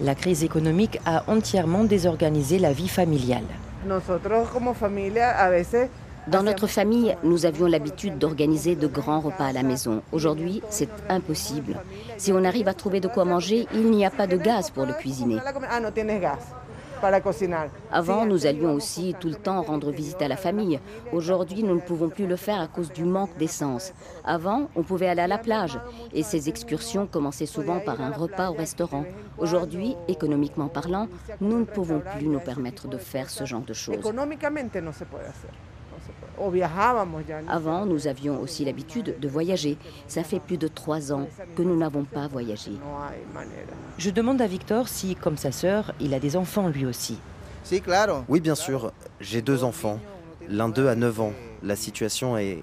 La 0.00 0.14
crise 0.14 0.42
économique 0.42 0.98
a 1.04 1.24
entièrement 1.30 1.84
désorganisé 1.84 2.58
la 2.58 2.72
vie 2.72 2.88
familiale. 2.88 3.44
Dans 6.26 6.42
notre 6.42 6.66
famille, 6.66 7.16
nous 7.22 7.46
avions 7.46 7.66
l'habitude 7.66 8.18
d'organiser 8.18 8.74
de 8.74 8.88
grands 8.88 9.20
repas 9.20 9.46
à 9.46 9.52
la 9.52 9.62
maison. 9.62 10.02
Aujourd'hui, 10.10 10.60
c'est 10.70 10.88
impossible. 11.08 11.80
Si 12.16 12.32
on 12.32 12.42
arrive 12.42 12.66
à 12.66 12.74
trouver 12.74 12.98
de 12.98 13.06
quoi 13.06 13.24
manger, 13.24 13.68
il 13.72 13.90
n'y 13.92 14.04
a 14.04 14.10
pas 14.10 14.26
de 14.26 14.36
gaz 14.36 14.70
pour 14.70 14.86
le 14.86 14.92
cuisiner. 14.92 15.38
Avant, 17.92 18.26
nous 18.26 18.46
allions 18.46 18.72
aussi 18.72 19.14
tout 19.20 19.28
le 19.28 19.36
temps 19.36 19.62
rendre 19.62 19.92
visite 19.92 20.20
à 20.20 20.26
la 20.26 20.36
famille. 20.36 20.80
Aujourd'hui, 21.12 21.62
nous 21.62 21.76
ne 21.76 21.80
pouvons 21.80 22.08
plus 22.08 22.26
le 22.26 22.36
faire 22.36 22.60
à 22.60 22.66
cause 22.66 22.90
du 22.90 23.04
manque 23.04 23.36
d'essence. 23.36 23.92
Avant, 24.24 24.68
on 24.74 24.82
pouvait 24.82 25.08
aller 25.08 25.22
à 25.22 25.28
la 25.28 25.38
plage 25.38 25.78
et 26.12 26.24
ces 26.24 26.48
excursions 26.48 27.06
commençaient 27.06 27.46
souvent 27.46 27.78
par 27.78 28.00
un 28.00 28.10
repas 28.10 28.50
au 28.50 28.54
restaurant. 28.54 29.04
Aujourd'hui, 29.38 29.94
économiquement 30.08 30.68
parlant, 30.68 31.06
nous 31.40 31.60
ne 31.60 31.64
pouvons 31.64 32.02
plus 32.16 32.26
nous 32.26 32.40
permettre 32.40 32.88
de 32.88 32.98
faire 32.98 33.30
ce 33.30 33.44
genre 33.44 33.62
de 33.62 33.74
choses. 33.74 34.02
Avant, 37.48 37.86
nous 37.86 38.06
avions 38.06 38.40
aussi 38.40 38.64
l'habitude 38.64 39.16
de 39.20 39.28
voyager. 39.28 39.76
Ça 40.08 40.22
fait 40.22 40.40
plus 40.40 40.58
de 40.58 40.68
trois 40.68 41.12
ans 41.12 41.26
que 41.54 41.62
nous 41.62 41.76
n'avons 41.76 42.04
pas 42.04 42.28
voyagé. 42.28 42.72
Je 43.98 44.10
demande 44.10 44.40
à 44.40 44.46
Victor 44.46 44.88
si, 44.88 45.16
comme 45.16 45.36
sa 45.36 45.52
sœur, 45.52 45.92
il 46.00 46.14
a 46.14 46.20
des 46.20 46.36
enfants 46.36 46.68
lui 46.68 46.86
aussi. 46.86 47.18
Oui, 48.28 48.40
bien 48.40 48.54
sûr. 48.54 48.92
J'ai 49.20 49.42
deux 49.42 49.64
enfants. 49.64 49.98
L'un 50.48 50.68
d'eux 50.68 50.88
a 50.88 50.94
9 50.94 51.20
ans. 51.20 51.32
La 51.62 51.74
situation 51.76 52.36
est... 52.36 52.62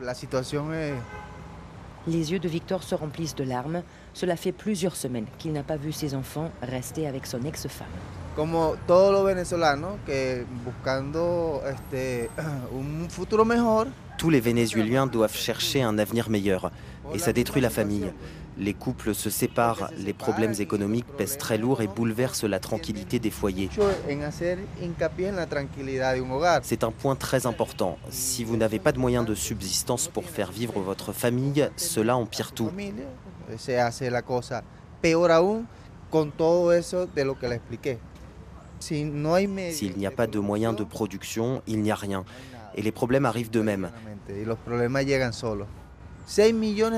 Les 2.07 2.31
yeux 2.31 2.39
de 2.39 2.47
Victor 2.47 2.83
se 2.83 2.95
remplissent 2.95 3.35
de 3.35 3.43
larmes. 3.43 3.83
Cela 4.13 4.35
fait 4.35 4.51
plusieurs 4.51 4.95
semaines 4.95 5.25
qu'il 5.39 5.53
n'a 5.53 5.63
pas 5.63 5.77
vu 5.77 5.91
ses 5.91 6.15
enfants 6.15 6.51
rester 6.61 7.07
avec 7.07 7.25
son 7.25 7.43
ex-femme. 7.43 7.87
Como 8.35 8.75
todos 8.87 9.11
los 9.11 9.25
venezolanos 9.25 9.93
que 10.05 10.45
buscando 10.65 11.61
este, 11.69 12.29
un 12.71 13.09
futuro 13.09 13.45
mejor. 13.45 13.87
Tous 14.17 14.29
les 14.29 14.41
Vénézuéliens 14.41 15.07
doivent 15.07 15.35
chercher 15.35 15.81
un 15.81 15.97
avenir 15.97 16.29
meilleur 16.29 16.71
et 17.13 17.19
ça 17.19 17.33
détruit 17.33 17.61
la 17.61 17.69
famille. 17.69 18.11
Les 18.55 18.75
couples 18.75 19.15
se 19.15 19.31
séparent, 19.31 19.89
les 19.97 20.13
problèmes 20.13 20.53
économiques 20.59 21.07
pèsent 21.17 21.39
très 21.39 21.57
lourd 21.57 21.81
et 21.81 21.87
bouleversent 21.87 22.43
la 22.43 22.59
tranquillité 22.59 23.17
des 23.17 23.31
foyers. 23.31 23.69
C'est 26.61 26.83
un 26.83 26.91
point 26.91 27.15
très 27.15 27.47
important. 27.47 27.97
Si 28.09 28.43
vous 28.43 28.55
n'avez 28.55 28.77
pas 28.77 28.91
de 28.91 28.99
moyens 28.99 29.25
de 29.25 29.33
subsistance 29.33 30.07
pour 30.07 30.25
faire 30.25 30.51
vivre 30.51 30.79
votre 30.79 31.13
famille, 31.13 31.67
cela 31.75 32.15
empire 32.15 32.51
tout. 32.51 32.69
con 36.13 36.31
todo 36.31 36.73
eso 36.73 37.07
de 37.07 37.25
lo 37.25 37.39
que 37.39 37.47
le 37.47 37.55
expliqué. 37.55 37.97
S'il 38.83 39.97
n'y 39.97 40.05
a 40.05 40.11
pas 40.11 40.27
de 40.27 40.39
moyens 40.39 40.75
de 40.75 40.83
production, 40.83 41.61
il 41.67 41.81
n'y 41.81 41.91
a 41.91 41.95
rien. 41.95 42.25
Et 42.75 42.81
les 42.81 42.91
problèmes 42.91 43.25
arrivent 43.25 43.49
d'eux-mêmes. 43.49 43.91
6 46.25 46.53
millions 46.53 46.89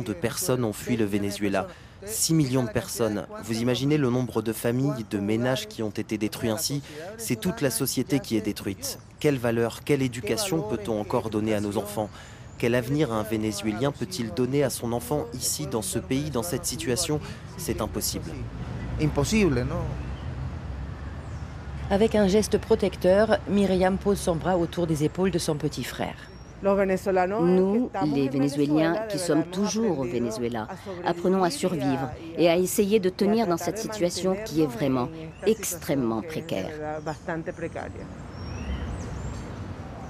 de 0.00 0.12
personnes 0.12 0.64
ont 0.64 0.72
fui 0.72 0.96
le 0.98 1.06
Venezuela. 1.06 1.66
6 2.04 2.34
millions 2.34 2.64
de 2.64 2.70
personnes. 2.70 3.26
Vous 3.44 3.60
imaginez 3.60 3.96
le 3.96 4.10
nombre 4.10 4.42
de 4.42 4.52
familles, 4.52 5.06
de 5.10 5.18
ménages 5.18 5.66
qui 5.66 5.82
ont 5.82 5.90
été 5.90 6.18
détruits 6.18 6.50
ainsi? 6.50 6.82
C'est 7.16 7.40
toute 7.40 7.62
la 7.62 7.70
société 7.70 8.20
qui 8.20 8.36
est 8.36 8.42
détruite. 8.42 8.98
Quelle 9.18 9.38
valeur, 9.38 9.82
quelle 9.82 10.02
éducation 10.02 10.60
peut-on 10.60 11.00
encore 11.00 11.30
donner 11.30 11.54
à 11.54 11.60
nos 11.60 11.78
enfants? 11.78 12.10
Quel 12.58 12.74
avenir 12.74 13.12
un 13.12 13.22
Vénézuélien 13.22 13.92
peut-il 13.92 14.34
donner 14.34 14.62
à 14.62 14.68
son 14.68 14.92
enfant 14.92 15.24
ici, 15.32 15.66
dans 15.66 15.80
ce 15.80 15.98
pays, 15.98 16.28
dans 16.28 16.42
cette 16.42 16.66
situation? 16.66 17.18
C'est 17.56 17.80
impossible. 17.80 18.30
Impossible, 19.00 19.60
non 19.60 20.09
Avec 21.90 22.14
un 22.14 22.28
geste 22.28 22.56
protecteur, 22.58 23.38
Myriam 23.48 23.98
pose 23.98 24.20
son 24.20 24.36
bras 24.36 24.56
autour 24.56 24.86
des 24.86 25.02
épaules 25.02 25.32
de 25.32 25.40
son 25.40 25.56
petit 25.56 25.82
frère. 25.82 26.14
Nous, 26.62 27.90
les 28.14 28.28
Vénézuéliens 28.28 29.06
qui 29.08 29.18
sommes 29.18 29.44
toujours 29.44 29.98
au 29.98 30.04
Venezuela, 30.04 30.68
apprenons 31.04 31.42
à 31.42 31.50
survivre 31.50 32.10
et 32.38 32.48
à 32.48 32.56
essayer 32.56 33.00
de 33.00 33.08
tenir 33.08 33.48
dans 33.48 33.56
cette 33.56 33.78
situation 33.78 34.36
qui 34.44 34.62
est 34.62 34.66
vraiment 34.66 35.08
extrêmement 35.46 36.22
précaire. 36.22 36.70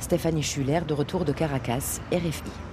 Stéphanie 0.01 0.43
Schuller, 0.43 0.81
de 0.87 0.93
retour 0.93 1.25
de 1.25 1.33
Caracas, 1.33 2.01
RFI. 2.13 2.70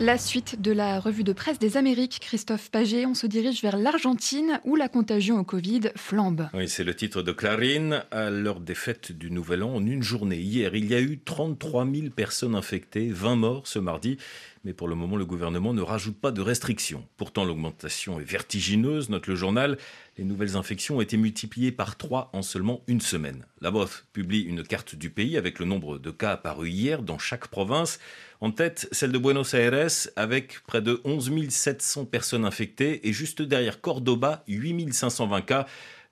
La 0.00 0.16
suite 0.16 0.62
de 0.62 0.70
la 0.70 1.00
revue 1.00 1.24
de 1.24 1.32
presse 1.32 1.58
des 1.58 1.76
Amériques, 1.76 2.20
Christophe 2.20 2.70
Paget, 2.70 3.04
on 3.04 3.14
se 3.14 3.26
dirige 3.26 3.62
vers 3.62 3.76
l'Argentine 3.76 4.60
où 4.64 4.76
la 4.76 4.88
contagion 4.88 5.40
au 5.40 5.42
Covid 5.44 5.90
flambe. 5.96 6.48
Oui, 6.54 6.68
c'est 6.68 6.84
le 6.84 6.94
titre 6.94 7.22
de 7.22 7.32
Clarine. 7.32 8.04
À 8.12 8.30
l'heure 8.30 8.60
des 8.60 8.76
fêtes 8.76 9.10
du 9.10 9.32
Nouvel 9.32 9.64
An, 9.64 9.74
en 9.74 9.84
une 9.84 10.04
journée, 10.04 10.38
hier, 10.38 10.76
il 10.76 10.86
y 10.86 10.94
a 10.94 11.00
eu 11.00 11.18
33 11.18 11.84
000 11.84 12.10
personnes 12.10 12.54
infectées, 12.54 13.08
20 13.10 13.34
morts 13.34 13.66
ce 13.66 13.80
mardi. 13.80 14.18
Mais 14.62 14.72
pour 14.72 14.86
le 14.86 14.94
moment, 14.94 15.16
le 15.16 15.26
gouvernement 15.26 15.74
ne 15.74 15.82
rajoute 15.82 16.16
pas 16.16 16.30
de 16.30 16.42
restrictions. 16.42 17.04
Pourtant, 17.16 17.44
l'augmentation 17.44 18.20
est 18.20 18.24
vertigineuse, 18.24 19.08
note 19.08 19.26
le 19.26 19.34
journal. 19.34 19.78
Les 20.18 20.24
nouvelles 20.24 20.56
infections 20.56 20.96
ont 20.96 21.00
été 21.00 21.16
multipliées 21.16 21.70
par 21.70 21.96
3 21.96 22.30
en 22.32 22.42
seulement 22.42 22.82
une 22.88 23.00
semaine. 23.00 23.46
La 23.60 23.70
BOF 23.70 24.04
publie 24.12 24.40
une 24.40 24.64
carte 24.64 24.96
du 24.96 25.10
pays 25.10 25.36
avec 25.36 25.60
le 25.60 25.64
nombre 25.64 25.98
de 25.98 26.10
cas 26.10 26.32
apparus 26.32 26.72
hier 26.72 27.02
dans 27.02 27.18
chaque 27.18 27.46
province. 27.46 28.00
En 28.40 28.50
tête, 28.50 28.88
celle 28.90 29.12
de 29.12 29.18
Buenos 29.18 29.54
Aires 29.54 30.08
avec 30.16 30.60
près 30.66 30.82
de 30.82 31.00
11 31.04 31.48
700 31.48 32.06
personnes 32.06 32.44
infectées 32.44 33.06
et 33.06 33.12
juste 33.12 33.42
derrière 33.42 33.80
Cordoba, 33.80 34.42
8 34.48 34.92
520 34.92 35.42
cas 35.42 35.66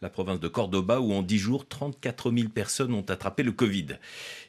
la 0.06 0.10
province 0.10 0.38
de 0.38 0.46
Cordoba, 0.46 1.00
où 1.00 1.12
en 1.12 1.22
10 1.22 1.36
jours, 1.36 1.66
34 1.66 2.30
000 2.30 2.48
personnes 2.48 2.94
ont 2.94 3.04
attrapé 3.08 3.42
le 3.42 3.50
Covid. 3.50 3.98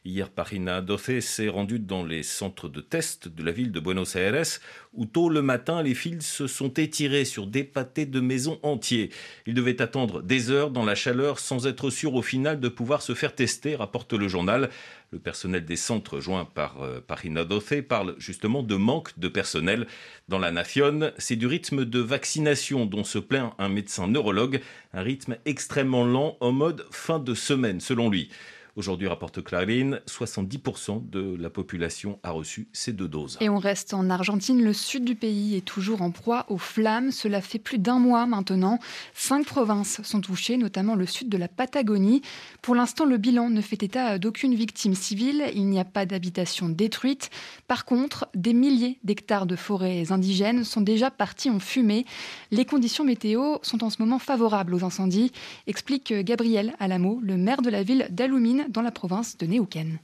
Hier, 0.06 0.30
Parina 0.30 0.82
Doce 0.82 1.20
s'est 1.22 1.48
rendue 1.48 1.80
dans 1.80 2.06
les 2.06 2.22
centres 2.22 2.70
de 2.70 2.80
test 2.80 3.28
de 3.28 3.44
la 3.44 3.52
ville 3.52 3.72
de 3.72 3.80
Buenos 3.80 4.16
Aires, 4.16 4.60
où 4.94 5.08
tôt 5.08 5.30
le 5.30 5.42
matin, 5.42 5.82
les 5.82 5.96
fils 5.96 6.28
se 6.28 6.46
sont 6.46 6.70
étirés 6.76 7.26
sur 7.26 7.48
des 7.48 7.64
pâtés 7.64 8.06
de 8.06 8.20
maisons 8.20 8.60
entiers. 8.62 9.10
Ils 9.48 9.56
devaient 9.56 9.82
attendre 9.82 10.22
des 10.22 10.52
heures 10.52 10.70
dans 10.70 10.86
la 10.86 10.94
chaleur 10.94 11.40
sans 11.40 11.66
être 11.66 11.90
sûrs 11.90 12.14
au 12.14 12.22
final 12.22 12.60
de 12.60 12.70
pouvoir 12.70 13.02
se 13.02 13.16
faire 13.16 13.34
tester, 13.34 13.76
rapporte 13.76 14.14
le 14.14 14.28
journal. 14.28 14.70
Le 15.12 15.20
personnel 15.20 15.64
des 15.64 15.78
centres 15.78 16.20
joints 16.20 16.44
par 16.44 16.82
euh, 16.82 17.00
Parina 17.00 17.46
Doce 17.46 17.76
parle 17.88 18.16
justement 18.18 18.62
de 18.62 18.76
manque 18.76 19.18
de 19.18 19.30
personnel. 19.30 19.88
Dans 20.28 20.38
la 20.38 20.52
Nation, 20.52 21.14
c'est 21.18 21.38
du 21.38 21.48
rythme 21.48 21.86
de 21.86 22.00
vaccination 22.00 22.86
dont 22.86 23.06
se 23.06 23.18
plaint 23.18 23.54
un 23.58 23.70
médecin 23.70 24.08
neurologue, 24.08 24.60
un 24.94 25.02
rythme 25.02 25.38
extrêmement 25.46 26.04
lent 26.04 26.36
en 26.42 26.52
mode 26.52 26.86
fin 26.92 27.20
de 27.20 27.34
semaine 27.34 27.80
selon 27.80 28.10
lui. 28.10 28.30
Aujourd'hui, 28.78 29.08
rapporte 29.08 29.44
Clarine, 29.44 30.02
70% 30.06 31.10
de 31.10 31.36
la 31.36 31.50
population 31.50 32.20
a 32.22 32.30
reçu 32.30 32.68
ces 32.74 32.94
deux 32.94 33.08
doses. 33.08 33.40
Et 33.42 33.50
on 33.50 33.58
reste 33.58 33.96
en 33.96 34.08
Argentine. 34.12 34.64
Le 34.64 34.72
sud 34.72 35.04
du 35.04 35.16
pays 35.16 35.56
est 35.56 35.66
toujours 35.66 36.04
en 36.04 36.12
proie 36.12 36.46
aux 36.50 36.60
flammes. 36.60 37.10
Cela 37.10 37.42
fait 37.42 37.58
plus 37.58 37.80
d'un 37.80 37.98
mois 37.98 38.28
maintenant. 38.28 38.78
Cinq 39.16 39.48
provinces 39.48 40.04
sont 40.04 40.22
touchées, 40.22 40.58
notamment 40.58 40.94
le 40.94 41.08
sud 41.08 41.28
de 41.28 41.38
la 41.40 41.48
Patagonie. 41.48 42.22
Pour 42.62 42.76
l'instant, 42.76 43.06
le 43.06 43.18
bilan 43.18 43.50
ne 43.50 43.62
fait 43.62 43.82
état 43.82 44.20
d'aucune 44.20 44.54
victime 44.54 44.94
civile. 44.94 45.46
Il 45.56 45.66
n'y 45.66 45.80
a 45.80 45.86
pas 45.86 46.06
d'habitation 46.06 46.70
détruite. 46.70 47.32
Par 47.68 47.84
contre, 47.84 48.28
des 48.36 48.54
milliers 48.54 49.00
d'hectares 49.04 49.48
de 49.48 49.56
forêts 49.56 50.12
indigènes 50.12 50.64
sont 50.64 50.82
déjà 50.82 51.10
partis 51.10 51.50
en 51.50 51.60
fumée. 51.60 52.06
Les 52.52 52.66
conditions 52.66 53.06
météo 53.06 53.56
sont 53.64 53.84
en 53.84 53.90
ce 53.90 54.04
moment 54.04 54.20
favorables 54.20 54.76
aux 54.76 54.84
incendies, 54.84 55.32
explique 55.66 56.14
Gabriel 56.14 56.76
Alamo, 56.78 57.20
le 57.24 57.38
maire 57.38 57.64
de 57.64 57.72
la 57.72 57.82
ville 57.82 58.06
d'Alumine 58.12 58.67
dans 58.70 58.82
la 58.82 58.92
province 58.92 59.38
de 59.38 59.46
Neuquén. 59.46 60.00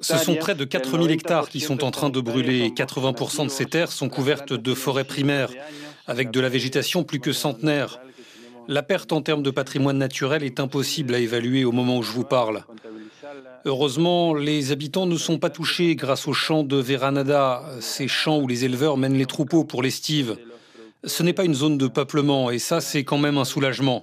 Ce 0.00 0.18
sont 0.18 0.34
près 0.36 0.54
de 0.54 0.64
4000 0.64 1.10
hectares 1.10 1.48
qui 1.48 1.60
sont 1.60 1.82
en 1.82 1.90
train 1.90 2.10
de 2.10 2.20
brûler. 2.20 2.68
80% 2.70 3.44
de 3.44 3.50
ces 3.50 3.64
terres 3.64 3.90
sont 3.90 4.08
couvertes 4.08 4.52
de 4.52 4.74
forêts 4.74 5.04
primaires, 5.04 5.50
avec 6.06 6.30
de 6.30 6.40
la 6.40 6.48
végétation 6.48 7.04
plus 7.04 7.20
que 7.20 7.32
centenaire. 7.32 8.00
La 8.68 8.82
perte 8.82 9.12
en 9.12 9.20
termes 9.22 9.42
de 9.42 9.50
patrimoine 9.50 9.98
naturel 9.98 10.42
est 10.42 10.60
impossible 10.60 11.14
à 11.14 11.18
évaluer 11.18 11.64
au 11.64 11.72
moment 11.72 11.98
où 11.98 12.02
je 12.02 12.12
vous 12.12 12.24
parle. 12.24 12.64
Heureusement, 13.66 14.34
les 14.34 14.72
habitants 14.72 15.06
ne 15.06 15.16
sont 15.16 15.38
pas 15.38 15.50
touchés 15.50 15.96
grâce 15.96 16.28
aux 16.28 16.34
champs 16.34 16.64
de 16.64 16.76
Veranada, 16.76 17.62
ces 17.80 18.08
champs 18.08 18.38
où 18.38 18.46
les 18.46 18.64
éleveurs 18.64 18.98
mènent 18.98 19.16
les 19.16 19.26
troupeaux 19.26 19.64
pour 19.64 19.82
l'estive. 19.82 20.36
Ce 21.06 21.22
n'est 21.22 21.32
pas 21.32 21.44
une 21.44 21.54
zone 21.54 21.78
de 21.78 21.86
peuplement 21.86 22.50
et 22.50 22.58
ça, 22.58 22.80
c'est 22.80 23.04
quand 23.04 23.18
même 23.18 23.38
un 23.38 23.44
soulagement. 23.44 24.02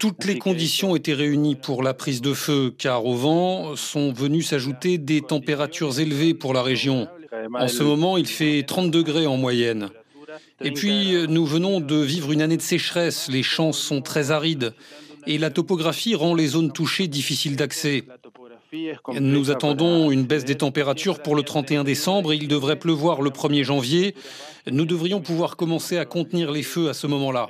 Toutes 0.00 0.24
les 0.24 0.38
conditions 0.38 0.96
étaient 0.96 1.14
réunies 1.14 1.54
pour 1.54 1.82
la 1.82 1.94
prise 1.94 2.20
de 2.20 2.34
feu 2.34 2.72
car 2.76 3.06
au 3.06 3.14
vent 3.14 3.76
sont 3.76 4.12
venues 4.12 4.42
s'ajouter 4.42 4.98
des 4.98 5.22
températures 5.22 5.98
élevées 6.00 6.34
pour 6.34 6.52
la 6.52 6.62
région. 6.62 7.08
En 7.54 7.68
ce 7.68 7.82
moment, 7.82 8.16
il 8.16 8.26
fait 8.26 8.64
30 8.66 8.90
degrés 8.90 9.26
en 9.26 9.36
moyenne. 9.36 9.90
Et 10.62 10.72
puis, 10.72 11.14
nous 11.28 11.46
venons 11.46 11.80
de 11.80 11.96
vivre 11.96 12.32
une 12.32 12.42
année 12.42 12.56
de 12.56 12.62
sécheresse. 12.62 13.28
Les 13.30 13.42
champs 13.42 13.72
sont 13.72 14.02
très 14.02 14.30
arides 14.30 14.74
et 15.26 15.38
la 15.38 15.50
topographie 15.50 16.14
rend 16.14 16.34
les 16.34 16.48
zones 16.48 16.72
touchées 16.72 17.08
difficiles 17.08 17.56
d'accès. 17.56 18.04
Nous 19.20 19.50
attendons 19.50 20.10
une 20.10 20.24
baisse 20.24 20.44
des 20.44 20.56
températures 20.56 21.20
pour 21.20 21.34
le 21.34 21.42
31 21.42 21.82
décembre 21.82 22.32
et 22.32 22.36
il 22.36 22.46
devrait 22.46 22.78
pleuvoir 22.78 23.20
le 23.20 23.30
1er 23.30 23.64
janvier. 23.64 24.14
Nous 24.66 24.84
devrions 24.84 25.20
pouvoir 25.20 25.56
commencer 25.56 25.98
à 25.98 26.04
contenir 26.04 26.50
les 26.50 26.62
feux 26.62 26.88
à 26.88 26.94
ce 26.94 27.06
moment-là. 27.06 27.48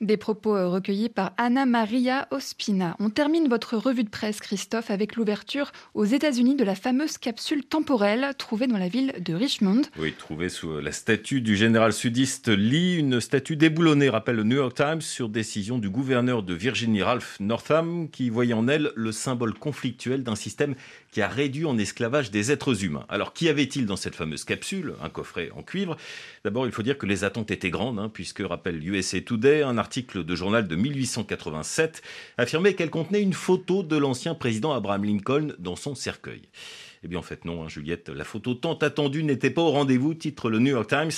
Des 0.00 0.16
propos 0.16 0.54
euh, 0.54 0.68
recueillis 0.68 1.08
par 1.08 1.32
Anna 1.38 1.66
Maria 1.66 2.28
Ospina. 2.30 2.94
On 3.00 3.10
termine 3.10 3.48
votre 3.48 3.76
revue 3.76 4.04
de 4.04 4.08
presse, 4.08 4.38
Christophe, 4.38 4.92
avec 4.92 5.16
l'ouverture 5.16 5.72
aux 5.94 6.04
États-Unis 6.04 6.54
de 6.54 6.62
la 6.62 6.76
fameuse 6.76 7.18
capsule 7.18 7.64
temporelle 7.64 8.28
trouvée 8.38 8.68
dans 8.68 8.78
la 8.78 8.86
ville 8.86 9.12
de 9.18 9.34
Richmond. 9.34 9.82
Oui, 9.98 10.14
trouvée 10.16 10.50
sous 10.50 10.78
la 10.78 10.92
statue 10.92 11.40
du 11.40 11.56
général 11.56 11.92
sudiste 11.92 12.46
Lee, 12.46 12.96
une 12.96 13.20
statue 13.20 13.56
déboulonnée, 13.56 14.08
rappelle 14.08 14.36
le 14.36 14.44
New 14.44 14.58
York 14.58 14.76
Times, 14.76 15.00
sur 15.00 15.28
décision 15.28 15.78
du 15.78 15.90
gouverneur 15.90 16.44
de 16.44 16.54
Virginie, 16.54 17.02
Ralph 17.02 17.36
Northam, 17.40 18.08
qui 18.08 18.30
voyait 18.30 18.54
en 18.54 18.68
elle 18.68 18.92
le 18.94 19.10
symbole 19.10 19.54
conflictuel 19.54 20.22
d'un 20.22 20.36
système 20.36 20.76
qui 21.10 21.22
a 21.22 21.28
réduit 21.28 21.64
en 21.64 21.76
esclavage 21.76 22.30
des 22.30 22.52
êtres 22.52 22.84
humains. 22.84 23.04
Alors, 23.08 23.32
qu'y 23.48 23.50
avait-il 23.50 23.86
dans 23.86 23.96
cette 23.96 24.14
fameuse 24.14 24.44
capsule 24.44 24.94
Un 25.02 25.08
coffret 25.08 25.50
en 25.56 25.62
cuivre? 25.62 25.96
D'abord, 26.44 26.66
il 26.66 26.72
faut 26.72 26.82
dire 26.82 26.98
que 26.98 27.06
les 27.06 27.24
attentes 27.24 27.50
étaient 27.50 27.70
grandes, 27.70 27.98
hein, 27.98 28.10
puisque, 28.12 28.40
rappelle 28.40 28.86
USA 28.86 29.22
Today, 29.22 29.62
un 29.62 29.78
article 29.78 30.22
de 30.22 30.34
journal 30.34 30.68
de 30.68 30.76
1887 30.76 32.02
affirmait 32.36 32.74
qu'elle 32.74 32.90
contenait 32.90 33.22
une 33.22 33.32
photo 33.32 33.82
de 33.82 33.96
l'ancien 33.96 34.34
président 34.34 34.72
Abraham 34.74 35.04
Lincoln 35.04 35.54
dans 35.58 35.76
son 35.76 35.94
cercueil. 35.94 36.42
Eh 37.04 37.08
bien, 37.08 37.20
en 37.20 37.22
fait, 37.22 37.46
non, 37.46 37.64
hein, 37.64 37.68
Juliette, 37.68 38.10
la 38.10 38.24
photo 38.24 38.54
tant 38.54 38.74
attendue 38.74 39.22
n'était 39.22 39.50
pas 39.50 39.62
au 39.62 39.70
rendez-vous, 39.70 40.12
titre 40.12 40.50
le 40.50 40.58
New 40.58 40.72
York 40.72 40.90
Times 40.90 41.12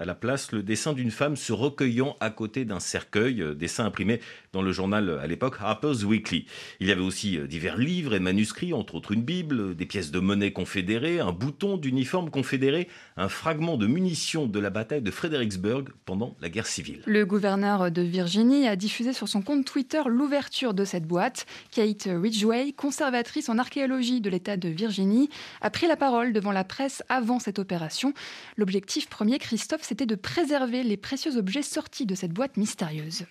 à 0.00 0.06
la 0.06 0.14
place 0.14 0.50
le 0.52 0.62
dessin 0.62 0.94
d'une 0.94 1.10
femme 1.10 1.36
se 1.36 1.52
recueillant 1.52 2.16
à 2.20 2.30
côté 2.30 2.64
d'un 2.64 2.80
cercueil, 2.80 3.42
euh, 3.42 3.54
dessin 3.54 3.84
imprimé 3.84 4.20
dans 4.54 4.62
le 4.62 4.72
journal 4.72 5.20
à 5.22 5.26
l'époque 5.26 5.56
Harper's 5.60 6.04
Weekly. 6.04 6.46
Il 6.80 6.88
y 6.88 6.92
avait 6.92 7.02
aussi 7.02 7.36
euh, 7.36 7.46
divers 7.46 7.76
livres 7.76 8.14
et 8.14 8.18
manuscrits, 8.18 8.72
entre 8.72 8.94
autres 8.94 9.12
une 9.12 9.22
Bible, 9.22 9.76
des 9.76 9.84
pièces 9.84 10.10
de 10.10 10.18
monnaie 10.18 10.52
confédérées, 10.52 11.20
un 11.20 11.32
bouton 11.32 11.76
d'uniforme 11.76 12.30
confédéré, 12.30 12.88
un 13.18 13.28
fragment 13.28 13.76
de 13.76 13.86
munitions 13.86 14.46
de 14.46 14.58
la 14.58 14.70
bataille 14.70 15.02
de 15.02 15.10
Fredericksburg 15.10 15.90
pendant 16.06 16.34
la 16.40 16.48
guerre 16.48 16.66
civile. 16.66 17.02
Le 17.04 17.26
gouverneur 17.26 17.90
de 17.90 18.00
Virginie 18.00 18.66
a 18.66 18.76
diffusé 18.76 19.12
sur 19.12 19.28
son 19.28 19.42
compte 19.42 19.66
Twitter 19.66 20.00
l'ouverture 20.06 20.72
de 20.72 20.86
cette 20.86 21.06
boîte. 21.06 21.44
Kate 21.72 22.08
Ridgway, 22.10 22.72
conservatrice 22.72 23.50
en 23.50 23.58
archéologie 23.58 24.22
de 24.22 24.30
l'État 24.30 24.56
de 24.56 24.70
Virginie, 24.70 25.28
a 25.60 25.68
pris 25.68 25.86
la 25.86 25.96
parole 25.96 26.32
devant 26.32 26.52
la 26.52 26.64
presse 26.64 27.02
avant 27.10 27.38
cette 27.38 27.58
opération. 27.58 28.14
L'objectif 28.56 29.06
premier, 29.10 29.38
Christophe, 29.38 29.82
c'était 29.90 30.06
de 30.06 30.14
préserver 30.14 30.84
les 30.84 30.96
précieux 30.96 31.36
objets 31.36 31.64
sortis 31.64 32.06
de 32.06 32.14
cette 32.14 32.30
boîte 32.30 32.56
mystérieuse. 32.56 33.24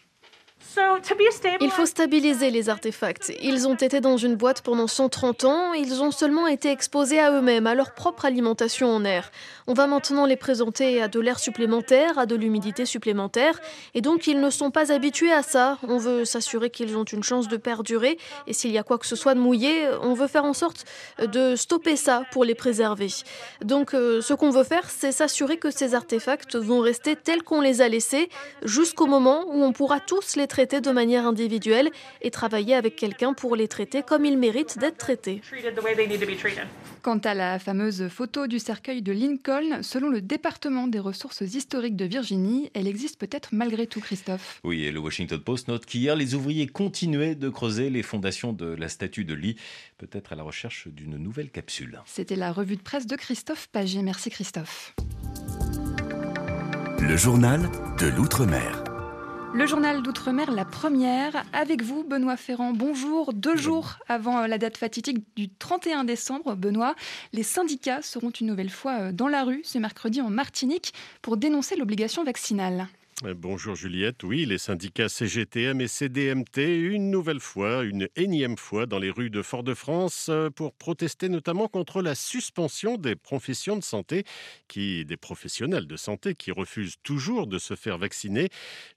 Il 1.62 1.72
faut 1.72 1.86
stabiliser 1.86 2.52
les 2.52 2.70
artefacts. 2.70 3.34
Ils 3.42 3.68
ont 3.68 3.76
été 3.76 4.02
dans 4.02 4.18
une 4.18 4.36
boîte 4.36 4.62
pendant 4.62 4.88
130 4.88 5.46
ans, 5.46 5.74
ils 5.74 6.02
ont 6.02 6.12
seulement 6.12 6.48
été 6.48 6.70
exposés 6.70 7.20
à 7.20 7.32
eux-mêmes, 7.32 7.68
à 7.68 7.76
leur 7.76 7.94
propre 7.94 8.26
alimentation 8.26 8.90
en 8.90 9.04
air. 9.06 9.32
On 9.68 9.74
va 9.74 9.88
maintenant 9.88 10.26
les 10.26 10.36
présenter 10.36 11.02
à 11.02 11.08
de 11.08 11.20
l'air 11.20 11.40
supplémentaire, 11.40 12.18
à 12.18 12.26
de 12.26 12.36
l'humidité 12.36 12.86
supplémentaire, 12.86 13.60
et 13.94 14.02
donc 14.02 14.28
ils 14.28 14.40
ne 14.40 14.50
sont 14.50 14.72
pas 14.72 14.92
habitués 14.92 15.32
à 15.32 15.44
ça. 15.44 15.78
On 15.84 15.98
veut 15.98 16.26
s'assurer 16.26 16.70
qu'ils 16.70 16.98
ont 16.98 17.04
une 17.04 17.24
chance 17.24 17.48
de 17.48 17.58
perdurer, 17.58 18.18
et 18.48 18.54
s'il 18.54 18.72
y 18.72 18.78
a 18.78 18.84
quoi 18.84 18.98
que 18.98 19.06
ce 19.06 19.16
soit 19.16 19.36
de 19.36 19.40
mouillé, 19.40 19.88
on 20.02 20.14
veut 20.14 20.28
faire 20.28 20.46
en 20.46 20.54
sorte 20.54 20.86
de 21.20 21.56
stopper 21.56 21.96
ça 21.96 22.24
pour 22.32 22.44
les 22.44 22.56
préserver. 22.56 23.10
Donc 23.64 23.94
euh, 23.94 24.22
ce 24.22 24.34
qu'on 24.34 24.50
veut 24.50 24.64
faire, 24.64 24.90
c'est 24.90 25.12
s'assurer 25.12 25.58
que 25.58 25.72
ces 25.72 25.96
artefacts 25.96 26.56
vont 26.56 26.80
rester 26.80 27.16
tels 27.16 27.44
qu'on 27.44 27.62
les 27.62 27.82
a 27.82 27.88
laissés 27.88 28.30
jusqu'au 28.64 29.06
moment 29.06 29.46
où 29.48 29.64
on 29.64 29.72
pourra 29.72 30.00
tous 30.00 30.36
les 30.36 30.48
traiter 30.50 30.82
de 30.82 30.92
manière 30.92 31.26
individuelle 31.26 31.90
et 32.22 32.32
travailler 32.32 32.76
avec 32.76 32.98
quelqu'un 32.98 33.34
pour 33.34 33.56
les 33.56 33.70
traiter 33.70 34.04
comme 34.04 34.26
ils 34.26 34.38
méritent 34.38 34.78
d'être 34.78 34.98
traités. 34.98 35.42
Quant 37.02 37.20
à 37.20 37.34
la 37.34 37.60
fameuse 37.60 38.10
photo 38.10 38.48
du 38.48 38.60
cercueil 38.60 39.02
de 39.02 39.14
Lincoln, 39.14 39.82
selon 39.82 40.10
le 40.10 40.22
département 40.22 40.88
des 40.88 41.00
ressources 41.00 41.42
historiques 41.42 41.96
de 41.96 42.06
Virginie, 42.06 42.70
elle 42.74 42.88
existe 42.88 43.18
peut-être 43.18 43.50
malgré 43.54 43.88
tout, 43.88 44.02
Christophe. 44.02 44.60
Oui, 44.64 44.84
et 44.84 44.92
le 44.92 45.00
Washington 45.00 45.40
Post 45.40 45.70
note 45.70 45.86
qu'hier, 45.86 46.16
les 46.16 46.36
ouvriers 46.36 46.68
continuaient 46.68 47.36
de 47.36 47.50
creuser 47.50 47.90
les 47.90 48.04
fondations 48.04 48.52
de 48.52 48.66
la 48.66 48.90
statue 48.90 49.24
de 49.24 49.34
Lee, 49.34 49.56
peut-être 49.98 50.34
à 50.34 50.36
la 50.36 50.44
recherche 50.44 50.88
d'une 50.88 51.18
nouvelle 51.18 51.50
capsule. 51.50 52.02
C'était 52.06 52.36
la 52.36 52.52
revue 52.52 52.76
de 52.76 52.82
presse 52.82 53.08
de 53.08 53.16
Christophe 53.16 53.68
Paget. 53.72 54.02
Merci 54.02 54.30
Christophe. 54.30 54.94
Le 57.00 57.16
journal 57.16 57.70
de 58.00 58.08
l'Outre-mer. 58.08 58.89
Le 59.52 59.66
journal 59.66 60.04
d'Outre-mer, 60.04 60.52
la 60.52 60.64
première, 60.64 61.44
avec 61.54 61.82
vous, 61.82 62.04
Benoît 62.04 62.38
Ferrand. 62.38 62.72
Bonjour. 62.72 63.34
Deux 63.34 63.58
jours 63.58 63.98
avant 64.08 64.44
euh, 64.44 64.48
la 64.48 64.60
date 64.60 64.78
fatidique 64.78 65.26
du 65.36 65.50
31 65.50 66.04
décembre, 66.04 66.56
Benoît, 66.56 66.96
les 67.34 67.44
syndicats 67.44 68.04
seront 68.04 68.30
une 68.30 68.48
nouvelle 68.48 68.70
fois 68.70 69.00
euh, 69.00 69.12
dans 69.12 69.28
la 69.28 69.44
rue 69.44 69.62
ce 69.64 69.80
mercredi 69.80 70.22
en 70.22 70.30
Martinique 70.30 70.94
pour 71.24 71.36
dénoncer 71.36 71.76
l'obligation 71.76 72.24
vaccinale. 72.24 72.88
Euh, 73.26 73.34
bonjour 73.36 73.76
Juliette. 73.76 74.24
Oui, 74.24 74.46
les 74.46 74.58
syndicats 74.58 75.10
CGTM 75.10 75.82
et 75.82 75.88
CDMT, 75.90 76.60
une 76.60 77.12
nouvelle 77.12 77.42
fois, 77.42 77.84
une 77.84 78.08
énième 78.16 78.58
fois 78.58 78.86
dans 78.86 79.00
les 79.00 79.10
rues 79.10 79.30
de 79.30 79.42
Fort-de-France 79.42 80.28
euh, 80.30 80.50
pour 80.50 80.74
protester 80.74 81.28
notamment 81.28 81.68
contre 81.68 82.02
la 82.02 82.16
suspension 82.16 82.96
des 82.98 83.16
professions 83.16 83.76
de 83.76 83.84
santé, 83.84 84.24
qui, 84.70 85.04
des 85.04 85.18
professionnels 85.18 85.86
de 85.86 85.98
santé 85.98 86.34
qui 86.34 86.52
refusent 86.52 86.96
toujours 87.04 87.48
de 87.48 87.58
se 87.58 87.76
faire 87.76 87.98
vacciner. 87.98 88.50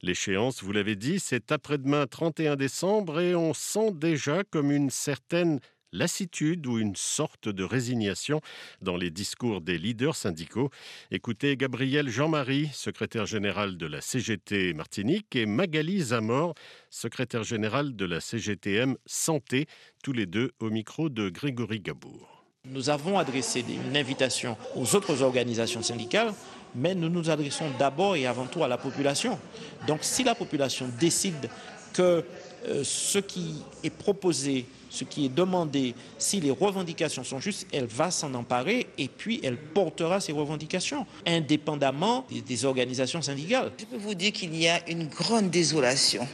L'échéance, 0.03 0.63
vous 0.63 0.73
l'avez 0.73 0.95
dit, 0.95 1.19
c'est 1.19 1.51
après-demain 1.51 2.07
31 2.07 2.55
décembre 2.55 3.19
et 3.21 3.35
on 3.35 3.55
sent 3.55 3.91
déjà 3.93 4.45
comme 4.45 4.71
une 4.71 4.91
certaine 4.91 5.59
lassitude 5.93 6.67
ou 6.67 6.79
une 6.79 6.97
sorte 6.97 7.49
de 7.49 7.65
résignation 7.65 8.41
dans 8.81 8.97
les 8.97 9.11
discours 9.11 9.61
des 9.61 9.79
leaders 9.79 10.17
syndicaux. 10.17 10.71
Écoutez 11.11 11.57
Gabriel 11.57 12.09
Jean-Marie, 12.09 12.71
secrétaire 12.73 13.27
général 13.27 13.77
de 13.77 13.87
la 13.87 14.01
CGT 14.01 14.75
Martinique, 14.75 15.37
et 15.37 15.47
Magali 15.47 16.01
Zamor, 16.01 16.55
secrétaire 16.91 17.45
général 17.45 17.95
de 17.95 18.05
la 18.05 18.21
CGTM 18.21 18.97
Santé, 19.07 19.67
tous 20.03 20.13
les 20.13 20.27
deux 20.27 20.53
au 20.61 20.71
micro 20.71 21.09
de 21.09 21.29
Grégory 21.29 21.81
Gabour. 21.81 22.45
Nous 22.65 22.91
avons 22.91 23.19
adressé 23.19 23.65
une 23.69 23.97
invitation 23.97 24.57
aux 24.77 24.95
autres 24.95 25.23
organisations 25.23 25.83
syndicales, 25.83 26.33
mais 26.75 26.95
nous 26.95 27.09
nous 27.09 27.29
adressons 27.29 27.67
d'abord 27.79 28.17
et 28.17 28.27
avant 28.27 28.47
tout 28.47 28.63
à 28.63 28.69
la 28.69 28.79
population. 28.79 29.39
Donc 29.87 29.99
si 30.03 30.23
la 30.23 30.35
population 30.35 30.89
décide 30.99 31.51
que 31.93 32.25
euh, 32.69 32.85
ce 32.85 33.19
qui 33.19 33.63
est 33.83 33.91
proposé 33.91 34.67
ce 34.93 35.05
qui 35.05 35.25
est 35.25 35.35
demandé, 35.35 35.95
si 36.19 36.39
les 36.39 36.51
revendications 36.51 37.25
sont 37.25 37.41
justes, 37.41 37.67
elle 37.73 37.87
va 37.87 38.11
s'en 38.11 38.35
emparer 38.35 38.89
et 38.99 39.09
puis 39.09 39.41
elle 39.43 39.57
portera 39.57 40.21
ses 40.21 40.33
revendications, 40.33 41.07
indépendamment 41.27 42.27
des, 42.47 42.65
organisations 42.67 43.23
syndicales. 43.23 43.73
Je 43.79 43.87
peux 43.87 43.97
vous 43.97 44.15
dire 44.15 44.33
qu'il 44.33 44.55
y 44.55 44.69
a 44.69 44.87
une 44.89 45.09
grande 45.09 45.49
désolation. 45.51 46.29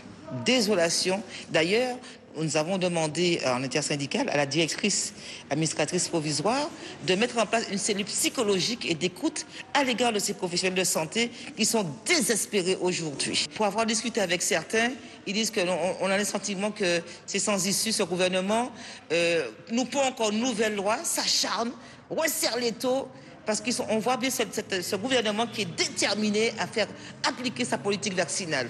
Désolation. 0.44 1.22
D'ailleurs, 1.50 1.96
nous 2.36 2.56
avons 2.56 2.78
demandé 2.78 3.40
en 3.46 3.62
intersyndicale 3.62 4.28
à 4.28 4.36
la 4.36 4.46
directrice 4.46 5.14
administratrice 5.50 6.08
provisoire 6.08 6.70
de 7.06 7.14
mettre 7.14 7.38
en 7.38 7.46
place 7.46 7.64
une 7.70 7.78
cellule 7.78 8.04
psychologique 8.04 8.88
et 8.88 8.94
d'écoute 8.94 9.46
à 9.74 9.84
l'égard 9.84 10.12
de 10.12 10.18
ces 10.18 10.34
professionnels 10.34 10.78
de 10.78 10.84
santé 10.84 11.30
qui 11.56 11.64
sont 11.64 11.86
désespérés 12.06 12.78
aujourd'hui. 12.80 13.46
Pour 13.54 13.66
avoir 13.66 13.86
discuté 13.86 14.20
avec 14.20 14.42
certains, 14.42 14.90
ils 15.26 15.34
disent 15.34 15.50
qu'on 15.50 15.66
on 16.00 16.10
a 16.10 16.16
le 16.16 16.24
sentiment 16.24 16.70
que 16.70 17.02
c'est 17.26 17.38
sans 17.38 17.66
issue 17.66 17.92
ce 17.92 18.02
gouvernement. 18.02 18.70
Euh, 19.12 19.48
nous 19.72 19.84
pond 19.84 20.02
encore 20.02 20.30
une 20.30 20.40
nouvelle 20.40 20.74
loi, 20.74 20.98
s'acharne, 21.02 21.72
resserre 22.10 22.56
les 22.58 22.72
taux 22.72 23.08
parce 23.46 23.62
qu'on 23.62 23.98
voit 23.98 24.18
bien 24.18 24.28
ce 24.30 24.96
gouvernement 24.96 25.46
qui 25.46 25.62
est 25.62 25.76
déterminé 25.76 26.52
à 26.58 26.66
faire 26.66 26.86
appliquer 27.26 27.64
sa 27.64 27.78
politique 27.78 28.14
vaccinale. 28.14 28.68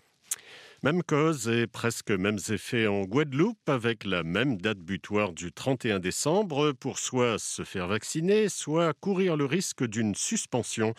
Même 0.85 1.03
cause 1.03 1.49
et 1.49 1.67
presque 1.67 2.13
mêmes 2.13 2.39
effets 2.51 2.87
en 2.87 3.03
Guadeloupe, 3.03 3.69
avec 3.69 4.05
la 4.05 4.23
même 4.23 4.61
date 4.61 4.79
butoir 4.79 5.33
du 5.33 5.51
31 5.51 5.99
décembre 5.99 6.71
pour 6.71 7.01
soit 7.01 7.41
se 7.41 7.65
faire 7.65 7.89
vacciner, 7.89 8.49
soit 8.49 8.93
courir 8.95 9.37
le 9.37 9.45
risque 9.45 9.85
d'une 9.85 10.15
suspension. 10.15 10.95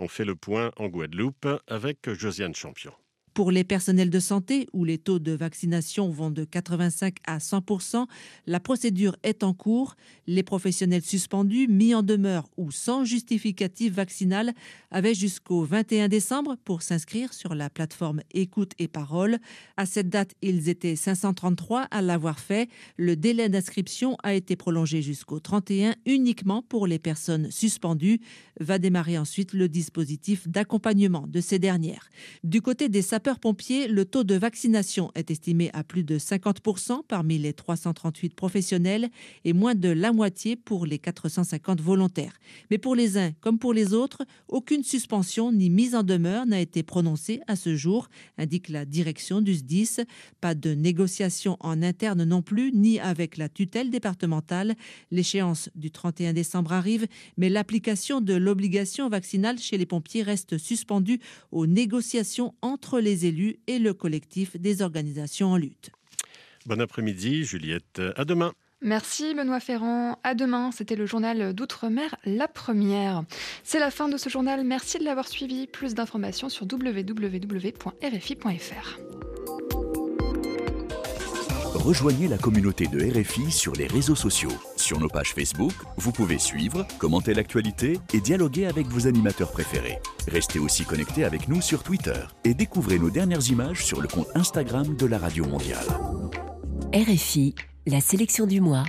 On 0.00 0.08
fait 0.08 0.24
le 0.24 0.34
point 0.34 0.72
en 0.78 0.88
Guadeloupe 0.88 1.46
avec 1.68 2.12
Josiane 2.12 2.56
Champion. 2.56 2.92
Pour 3.34 3.50
les 3.50 3.64
personnels 3.64 4.10
de 4.10 4.20
santé, 4.20 4.66
où 4.72 4.84
les 4.84 4.98
taux 4.98 5.18
de 5.18 5.32
vaccination 5.32 6.10
vont 6.10 6.30
de 6.30 6.44
85 6.44 7.16
à 7.26 7.38
100% 7.38 8.06
la 8.46 8.60
procédure 8.60 9.16
est 9.22 9.42
en 9.42 9.54
cours. 9.54 9.96
Les 10.26 10.42
professionnels 10.42 11.02
suspendus, 11.02 11.68
mis 11.68 11.94
en 11.94 12.02
demeure 12.02 12.48
ou 12.56 12.70
sans 12.70 13.04
justificatif 13.04 13.92
vaccinal 13.92 14.52
avaient 14.90 15.14
jusqu'au 15.14 15.62
21 15.64 16.08
décembre 16.08 16.56
pour 16.64 16.82
s'inscrire 16.82 17.32
sur 17.32 17.54
la 17.54 17.70
plateforme 17.70 18.22
Écoute 18.32 18.72
et 18.78 18.88
Parole. 18.88 19.38
À 19.76 19.86
cette 19.86 20.08
date, 20.08 20.34
ils 20.42 20.68
étaient 20.68 20.96
533 20.96 21.82
à 21.90 22.02
l'avoir 22.02 22.40
fait. 22.40 22.68
Le 22.96 23.16
délai 23.16 23.48
d'inscription 23.48 24.16
a 24.22 24.34
été 24.34 24.56
prolongé 24.56 25.02
jusqu'au 25.02 25.40
31 25.40 25.94
uniquement 26.06 26.62
pour 26.62 26.86
les 26.86 26.98
personnes 26.98 27.50
suspendues. 27.50 28.20
Va 28.60 28.78
démarrer 28.78 29.18
ensuite 29.18 29.52
le 29.52 29.68
dispositif 29.68 30.48
d'accompagnement 30.48 31.26
de 31.26 31.40
ces 31.40 31.58
dernières. 31.58 32.10
Du 32.44 32.62
côté 32.62 32.88
des 32.88 33.02
sapeurs-pompiers, 33.20 33.86
le 33.86 34.06
taux 34.06 34.24
de 34.24 34.34
vaccination 34.34 35.10
est 35.14 35.30
estimé 35.30 35.68
à 35.74 35.84
plus 35.84 36.04
de 36.04 36.18
50% 36.18 37.02
parmi 37.06 37.36
les 37.36 37.52
338 37.52 38.34
professionnels 38.34 39.10
et 39.44 39.52
moins 39.52 39.74
de 39.74 39.90
la 39.90 40.14
moitié 40.14 40.56
pour 40.56 40.86
les 40.86 40.98
450 40.98 41.82
volontaires. 41.82 42.32
Mais 42.70 42.78
pour 42.78 42.94
les 42.94 43.18
uns 43.18 43.32
comme 43.42 43.58
pour 43.58 43.74
les 43.74 43.92
autres, 43.92 44.22
aucune 44.48 44.82
suspension 44.82 45.52
ni 45.52 45.68
mise 45.68 45.94
en 45.94 46.02
demeure 46.02 46.46
n'a 46.46 46.60
été 46.60 46.82
prononcée 46.82 47.42
à 47.46 47.56
ce 47.56 47.76
jour, 47.76 48.08
indique 48.38 48.70
la 48.70 48.86
direction 48.86 49.42
du 49.42 49.52
SDIS. 49.52 50.06
Pas 50.40 50.54
de 50.54 50.72
négociation 50.72 51.58
en 51.60 51.82
interne 51.82 52.24
non 52.24 52.40
plus, 52.40 52.72
ni 52.72 53.00
avec 53.00 53.36
la 53.36 53.50
tutelle 53.50 53.90
départementale. 53.90 54.76
L'échéance 55.10 55.68
du 55.74 55.90
31 55.90 56.32
décembre 56.32 56.72
arrive, 56.72 57.06
mais 57.36 57.50
l'application 57.50 58.22
de 58.22 58.32
l'obligation 58.32 59.10
vaccinale 59.10 59.58
chez 59.58 59.76
les 59.76 59.84
pompiers 59.84 60.22
reste 60.22 60.56
suspendue 60.56 61.20
aux 61.52 61.66
négociations 61.66 62.54
entre 62.62 62.98
les 62.98 63.09
les 63.10 63.26
élus 63.26 63.56
et 63.66 63.78
le 63.80 63.92
collectif 63.92 64.56
des 64.56 64.82
organisations 64.82 65.48
en 65.52 65.56
lutte. 65.56 65.90
Bon 66.66 66.80
après-midi, 66.80 67.44
Juliette. 67.44 68.00
À 68.16 68.24
demain. 68.24 68.52
Merci 68.82 69.34
Benoît 69.34 69.60
Ferrand. 69.60 70.18
À 70.22 70.34
demain, 70.34 70.70
c'était 70.72 70.96
le 70.96 71.06
journal 71.06 71.52
d'Outre-mer, 71.52 72.14
la 72.24 72.48
première. 72.48 73.24
C'est 73.64 73.80
la 73.80 73.90
fin 73.90 74.08
de 74.08 74.16
ce 74.16 74.30
journal. 74.30 74.64
Merci 74.64 74.98
de 74.98 75.04
l'avoir 75.04 75.28
suivi. 75.28 75.66
Plus 75.66 75.94
d'informations 75.94 76.48
sur 76.48 76.66
www.rfi.fr. 76.70 77.80
Rejoignez 81.74 82.28
la 82.28 82.38
communauté 82.38 82.86
de 82.86 83.00
RFI 83.00 83.50
sur 83.50 83.74
les 83.74 83.86
réseaux 83.86 84.14
sociaux. 84.14 84.52
Sur 84.90 84.98
nos 84.98 85.08
pages 85.08 85.34
Facebook, 85.34 85.72
vous 85.98 86.10
pouvez 86.10 86.40
suivre, 86.40 86.84
commenter 86.98 87.32
l'actualité 87.32 88.00
et 88.12 88.20
dialoguer 88.20 88.66
avec 88.66 88.88
vos 88.88 89.06
animateurs 89.06 89.52
préférés. 89.52 90.00
Restez 90.26 90.58
aussi 90.58 90.84
connectés 90.84 91.22
avec 91.22 91.46
nous 91.46 91.60
sur 91.60 91.84
Twitter 91.84 92.20
et 92.42 92.54
découvrez 92.54 92.98
nos 92.98 93.08
dernières 93.08 93.48
images 93.50 93.84
sur 93.84 94.00
le 94.00 94.08
compte 94.08 94.26
Instagram 94.34 94.96
de 94.96 95.06
la 95.06 95.18
Radio 95.18 95.46
Mondiale. 95.46 95.86
RFI, 96.92 97.54
la 97.86 98.00
sélection 98.00 98.48
du 98.48 98.60
mois. 98.60 98.82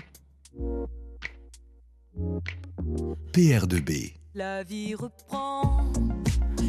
PR2B. 3.33 4.13
La 4.33 4.63
vie 4.63 4.95
reprend. 4.95 5.85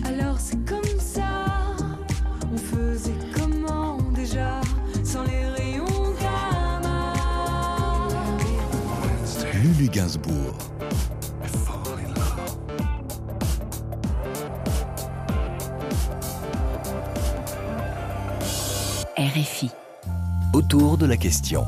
Alors 0.04 0.38
c'est 0.40 0.62
comme 0.66 0.91
Gainsbourg. 9.88 10.56
RFI. 19.16 19.70
Autour 20.52 20.98
de 20.98 21.06
la 21.06 21.16
question. 21.16 21.64